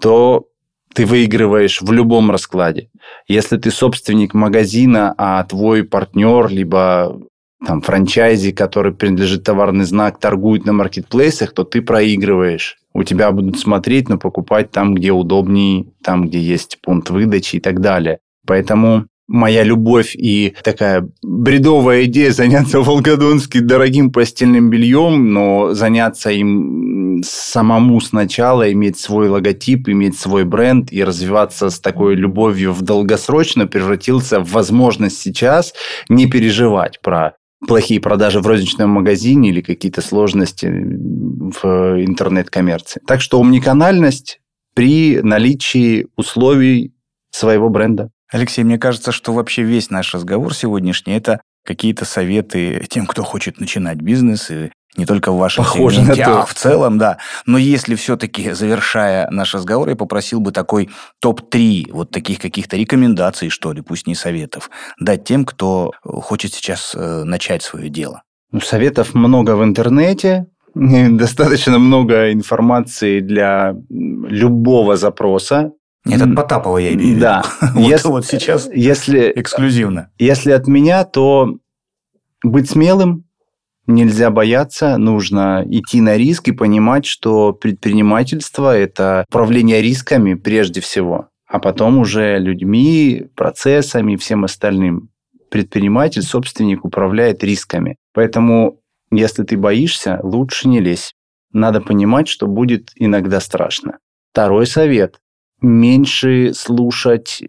то 0.00 0.46
ты 0.94 1.04
выигрываешь 1.04 1.82
в 1.82 1.92
любом 1.92 2.30
раскладе. 2.30 2.90
Если 3.26 3.56
ты 3.56 3.70
собственник 3.70 4.32
магазина, 4.34 5.14
а 5.18 5.44
твой 5.44 5.84
партнер, 5.84 6.48
либо 6.48 7.20
там 7.64 7.82
франчайзи, 7.82 8.52
который 8.52 8.92
принадлежит 8.92 9.44
товарный 9.44 9.84
знак, 9.84 10.18
торгует 10.18 10.64
на 10.64 10.72
маркетплейсах, 10.72 11.52
то 11.52 11.64
ты 11.64 11.82
проигрываешь 11.82 12.78
у 12.98 13.04
тебя 13.04 13.30
будут 13.30 13.58
смотреть, 13.58 14.08
но 14.08 14.18
покупать 14.18 14.70
там, 14.70 14.94
где 14.94 15.12
удобнее, 15.12 15.86
там, 16.02 16.26
где 16.26 16.40
есть 16.40 16.78
пункт 16.82 17.10
выдачи 17.10 17.56
и 17.56 17.60
так 17.60 17.80
далее. 17.80 18.18
Поэтому 18.46 19.06
моя 19.28 19.62
любовь 19.62 20.16
и 20.16 20.54
такая 20.64 21.08
бредовая 21.22 22.04
идея 22.06 22.32
заняться 22.32 22.80
в 22.80 22.86
Волгодонске 22.86 23.60
дорогим 23.60 24.10
постельным 24.10 24.68
бельем, 24.70 25.32
но 25.32 25.74
заняться 25.74 26.30
им 26.30 27.22
самому 27.24 28.00
сначала, 28.00 28.72
иметь 28.72 28.98
свой 28.98 29.28
логотип, 29.28 29.88
иметь 29.88 30.18
свой 30.18 30.44
бренд 30.44 30.92
и 30.92 31.04
развиваться 31.04 31.70
с 31.70 31.78
такой 31.80 32.14
любовью 32.14 32.72
в 32.72 32.82
долгосрочно 32.82 33.66
превратился 33.66 34.40
в 34.40 34.50
возможность 34.50 35.18
сейчас 35.20 35.72
не 36.08 36.26
переживать 36.26 37.00
про 37.00 37.34
плохие 37.66 38.00
продажи 38.00 38.40
в 38.40 38.46
розничном 38.46 38.90
магазине 38.90 39.50
или 39.50 39.60
какие-то 39.60 40.00
сложности 40.00 40.66
в 40.66 42.04
интернет-коммерции. 42.04 43.00
Так 43.06 43.20
что 43.20 43.40
умниканальность 43.40 44.40
при 44.74 45.20
наличии 45.20 46.06
условий 46.16 46.94
своего 47.30 47.68
бренда. 47.68 48.10
Алексей, 48.30 48.62
мне 48.62 48.78
кажется, 48.78 49.10
что 49.10 49.32
вообще 49.32 49.62
весь 49.62 49.90
наш 49.90 50.14
разговор 50.14 50.54
сегодняшний– 50.54 51.12
это 51.14 51.40
какие-то 51.64 52.04
советы 52.04 52.86
тем, 52.88 53.06
кто 53.06 53.24
хочет 53.24 53.60
начинать 53.60 53.98
бизнес 53.98 54.50
и 54.50 54.70
не 54.96 55.06
только 55.06 55.30
в 55.30 55.38
вашем 55.38 55.64
Похоже 55.64 56.00
сегменте, 56.00 56.24
а 56.24 56.44
в 56.44 56.54
целом, 56.54 56.98
да. 56.98 57.18
Но 57.46 57.58
если 57.58 57.94
все-таки, 57.94 58.52
завершая 58.52 59.30
наш 59.30 59.54
разговор, 59.54 59.88
я 59.88 59.96
попросил 59.96 60.40
бы 60.40 60.50
такой 60.50 60.90
топ-3 61.20 61.92
вот 61.92 62.10
таких 62.10 62.40
каких-то 62.40 62.76
рекомендаций, 62.76 63.48
что 63.48 63.72
ли, 63.72 63.80
пусть 63.80 64.06
не 64.06 64.14
советов, 64.14 64.70
дать 64.98 65.24
тем, 65.24 65.44
кто 65.44 65.92
хочет 66.02 66.52
сейчас 66.52 66.94
э, 66.94 67.24
начать 67.24 67.62
свое 67.62 67.88
дело. 67.88 68.22
Ну, 68.50 68.60
советов 68.60 69.14
много 69.14 69.56
в 69.56 69.62
интернете, 69.62 70.46
достаточно 70.74 71.78
много 71.78 72.32
информации 72.32 73.20
для 73.20 73.76
любого 73.90 74.96
запроса. 74.96 75.72
Нет, 76.04 76.22
от 76.22 76.34
Потапова 76.34 76.78
я 76.78 76.94
имею 76.94 77.00
в 77.00 77.10
виду. 77.10 77.20
Да. 77.20 77.44
вот, 77.74 77.88
если, 77.88 78.08
вот 78.08 78.26
сейчас 78.26 78.68
если, 78.72 79.32
эксклюзивно. 79.34 80.10
Если 80.18 80.52
от 80.52 80.66
меня, 80.66 81.04
то 81.04 81.56
быть 82.42 82.70
смелым, 82.70 83.27
нельзя 83.88 84.30
бояться, 84.30 84.96
нужно 84.98 85.64
идти 85.66 86.00
на 86.00 86.16
риск 86.16 86.48
и 86.48 86.52
понимать, 86.52 87.06
что 87.06 87.52
предпринимательство– 87.52 88.76
это 88.78 89.24
управление 89.28 89.82
рисками 89.82 90.34
прежде 90.34 90.80
всего, 90.80 91.28
а 91.46 91.58
потом 91.58 91.98
уже 91.98 92.38
людьми, 92.38 93.26
процессами 93.34 94.12
и 94.12 94.16
всем 94.16 94.44
остальным. 94.44 95.08
Предприниматель, 95.50 96.22
собственник 96.22 96.84
управляет 96.84 97.42
рисками. 97.42 97.96
Поэтому, 98.12 98.80
если 99.10 99.42
ты 99.42 99.56
боишься, 99.56 100.20
лучше 100.22 100.68
не 100.68 100.80
лезь. 100.80 101.14
надо 101.50 101.80
понимать, 101.80 102.28
что 102.28 102.46
будет 102.46 102.90
иногда 102.94 103.40
страшно. 103.40 103.98
Второй 104.32 104.66
совет. 104.66 105.18
Меньше 105.62 106.52
слушать 106.52 107.42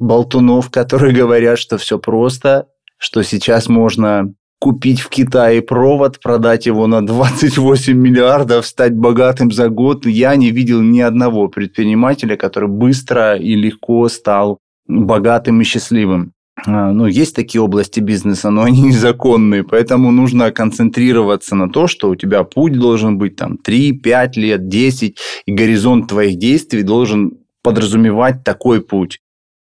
болтунов, 0.00 0.70
которые 0.70 1.14
говорят, 1.22 1.60
что 1.60 1.78
все 1.78 2.00
просто, 2.00 2.66
что 2.98 3.22
сейчас 3.22 3.68
можно 3.68 4.34
купить 4.58 5.00
в 5.00 5.08
Китае 5.08 5.60
провод, 5.62 6.20
продать 6.20 6.66
его 6.66 6.86
на 6.86 7.06
28 7.06 7.96
миллиардов, 7.96 8.66
стать 8.66 8.94
богатым 8.94 9.50
за 9.52 9.68
год. 9.68 10.06
Я 10.06 10.36
не 10.36 10.50
видел 10.50 10.80
ни 10.80 11.00
одного 11.00 11.48
предпринимателя, 11.48 12.36
который 12.36 12.68
быстро 12.68 13.36
и 13.36 13.54
легко 13.54 14.08
стал 14.08 14.58
богатым 14.86 15.60
и 15.60 15.64
счастливым. 15.64 16.32
А, 16.66 16.92
ну, 16.92 17.06
есть 17.06 17.34
такие 17.34 17.60
области 17.60 18.00
бизнеса, 18.00 18.50
но 18.50 18.62
они 18.62 18.80
незаконные, 18.88 19.64
поэтому 19.64 20.10
нужно 20.10 20.50
концентрироваться 20.50 21.56
на 21.56 21.68
то, 21.68 21.86
что 21.86 22.08
у 22.08 22.16
тебя 22.16 22.44
путь 22.44 22.78
должен 22.78 23.18
быть 23.18 23.36
там 23.36 23.58
3, 23.58 23.92
5 23.92 24.36
лет, 24.36 24.68
10, 24.68 25.18
и 25.46 25.52
горизонт 25.52 26.08
твоих 26.08 26.38
действий 26.38 26.82
должен 26.82 27.38
подразумевать 27.62 28.44
такой 28.44 28.80
путь. 28.80 29.20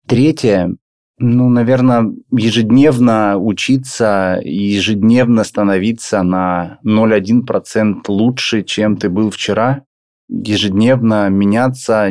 Третье, 0.07 0.75
ну, 1.21 1.49
наверное, 1.49 2.11
ежедневно 2.31 3.37
учиться 3.37 4.41
ежедневно 4.43 5.43
становиться 5.43 6.23
на 6.23 6.79
0,1% 6.83 8.01
лучше, 8.07 8.63
чем 8.63 8.97
ты 8.97 9.09
был 9.09 9.29
вчера. 9.29 9.83
Ежедневно 10.29 11.29
меняться, 11.29 12.09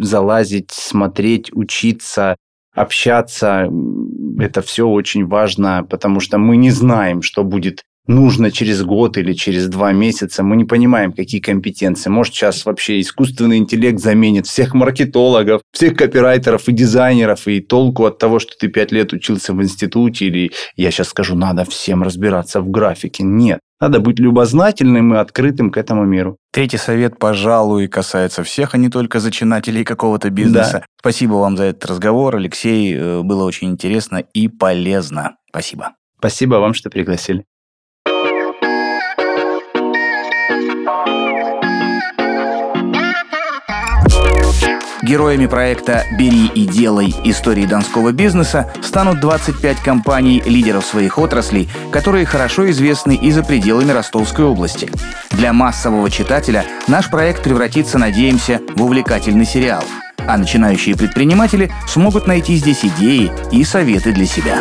залазить, 0.00 0.70
смотреть, 0.70 1.52
учиться, 1.52 2.36
общаться. 2.74 3.68
Это 4.38 4.62
все 4.62 4.88
очень 4.88 5.26
важно, 5.26 5.86
потому 5.88 6.20
что 6.20 6.38
мы 6.38 6.56
не 6.56 6.70
знаем, 6.70 7.20
что 7.20 7.44
будет 7.44 7.82
нужно 8.08 8.50
через 8.50 8.82
год 8.82 9.16
или 9.18 9.34
через 9.34 9.68
два 9.68 9.92
месяца. 9.92 10.42
Мы 10.42 10.56
не 10.56 10.64
понимаем, 10.64 11.12
какие 11.12 11.40
компетенции. 11.40 12.10
Может, 12.10 12.34
сейчас 12.34 12.64
вообще 12.64 13.00
искусственный 13.00 13.58
интеллект 13.58 14.00
заменит 14.00 14.46
всех 14.46 14.74
маркетологов, 14.74 15.60
всех 15.72 15.96
копирайтеров 15.96 16.68
и 16.68 16.72
дизайнеров, 16.72 17.46
и 17.46 17.60
толку 17.60 18.06
от 18.06 18.18
того, 18.18 18.38
что 18.38 18.52
ты 18.58 18.68
пять 18.68 18.90
лет 18.90 19.12
учился 19.12 19.52
в 19.52 19.62
институте, 19.62 20.26
или 20.26 20.50
я 20.76 20.90
сейчас 20.90 21.08
скажу, 21.08 21.36
надо 21.36 21.64
всем 21.64 22.02
разбираться 22.02 22.60
в 22.60 22.70
графике. 22.70 23.22
Нет. 23.22 23.60
Надо 23.80 24.00
быть 24.00 24.18
любознательным 24.18 25.14
и 25.14 25.18
открытым 25.18 25.70
к 25.70 25.76
этому 25.76 26.04
миру. 26.04 26.36
Третий 26.52 26.78
совет, 26.78 27.18
пожалуй, 27.18 27.86
касается 27.86 28.42
всех, 28.42 28.74
а 28.74 28.78
не 28.78 28.88
только 28.88 29.20
зачинателей 29.20 29.84
какого-то 29.84 30.30
бизнеса. 30.30 30.72
Да. 30.72 30.84
Спасибо 30.98 31.34
вам 31.34 31.56
за 31.56 31.64
этот 31.64 31.86
разговор, 31.86 32.34
Алексей. 32.36 32.94
Э, 32.96 33.22
было 33.22 33.44
очень 33.44 33.70
интересно 33.70 34.24
и 34.32 34.48
полезно. 34.48 35.36
Спасибо. 35.50 35.92
Спасибо 36.18 36.56
вам, 36.56 36.74
что 36.74 36.90
пригласили. 36.90 37.44
Героями 45.08 45.46
проекта 45.46 46.04
«Бери 46.18 46.48
и 46.54 46.66
делай. 46.66 47.14
Истории 47.24 47.64
донского 47.64 48.12
бизнеса» 48.12 48.70
станут 48.82 49.20
25 49.20 49.78
компаний, 49.78 50.42
лидеров 50.44 50.84
своих 50.84 51.18
отраслей, 51.18 51.66
которые 51.90 52.26
хорошо 52.26 52.70
известны 52.70 53.16
и 53.16 53.30
за 53.30 53.42
пределами 53.42 53.92
Ростовской 53.92 54.44
области. 54.44 54.90
Для 55.30 55.54
массового 55.54 56.10
читателя 56.10 56.66
наш 56.88 57.08
проект 57.08 57.42
превратится, 57.42 57.96
надеемся, 57.96 58.60
в 58.74 58.82
увлекательный 58.82 59.46
сериал. 59.46 59.82
А 60.18 60.36
начинающие 60.36 60.94
предприниматели 60.94 61.72
смогут 61.86 62.26
найти 62.26 62.56
здесь 62.56 62.84
идеи 62.84 63.32
и 63.50 63.64
советы 63.64 64.12
для 64.12 64.26
себя. 64.26 64.58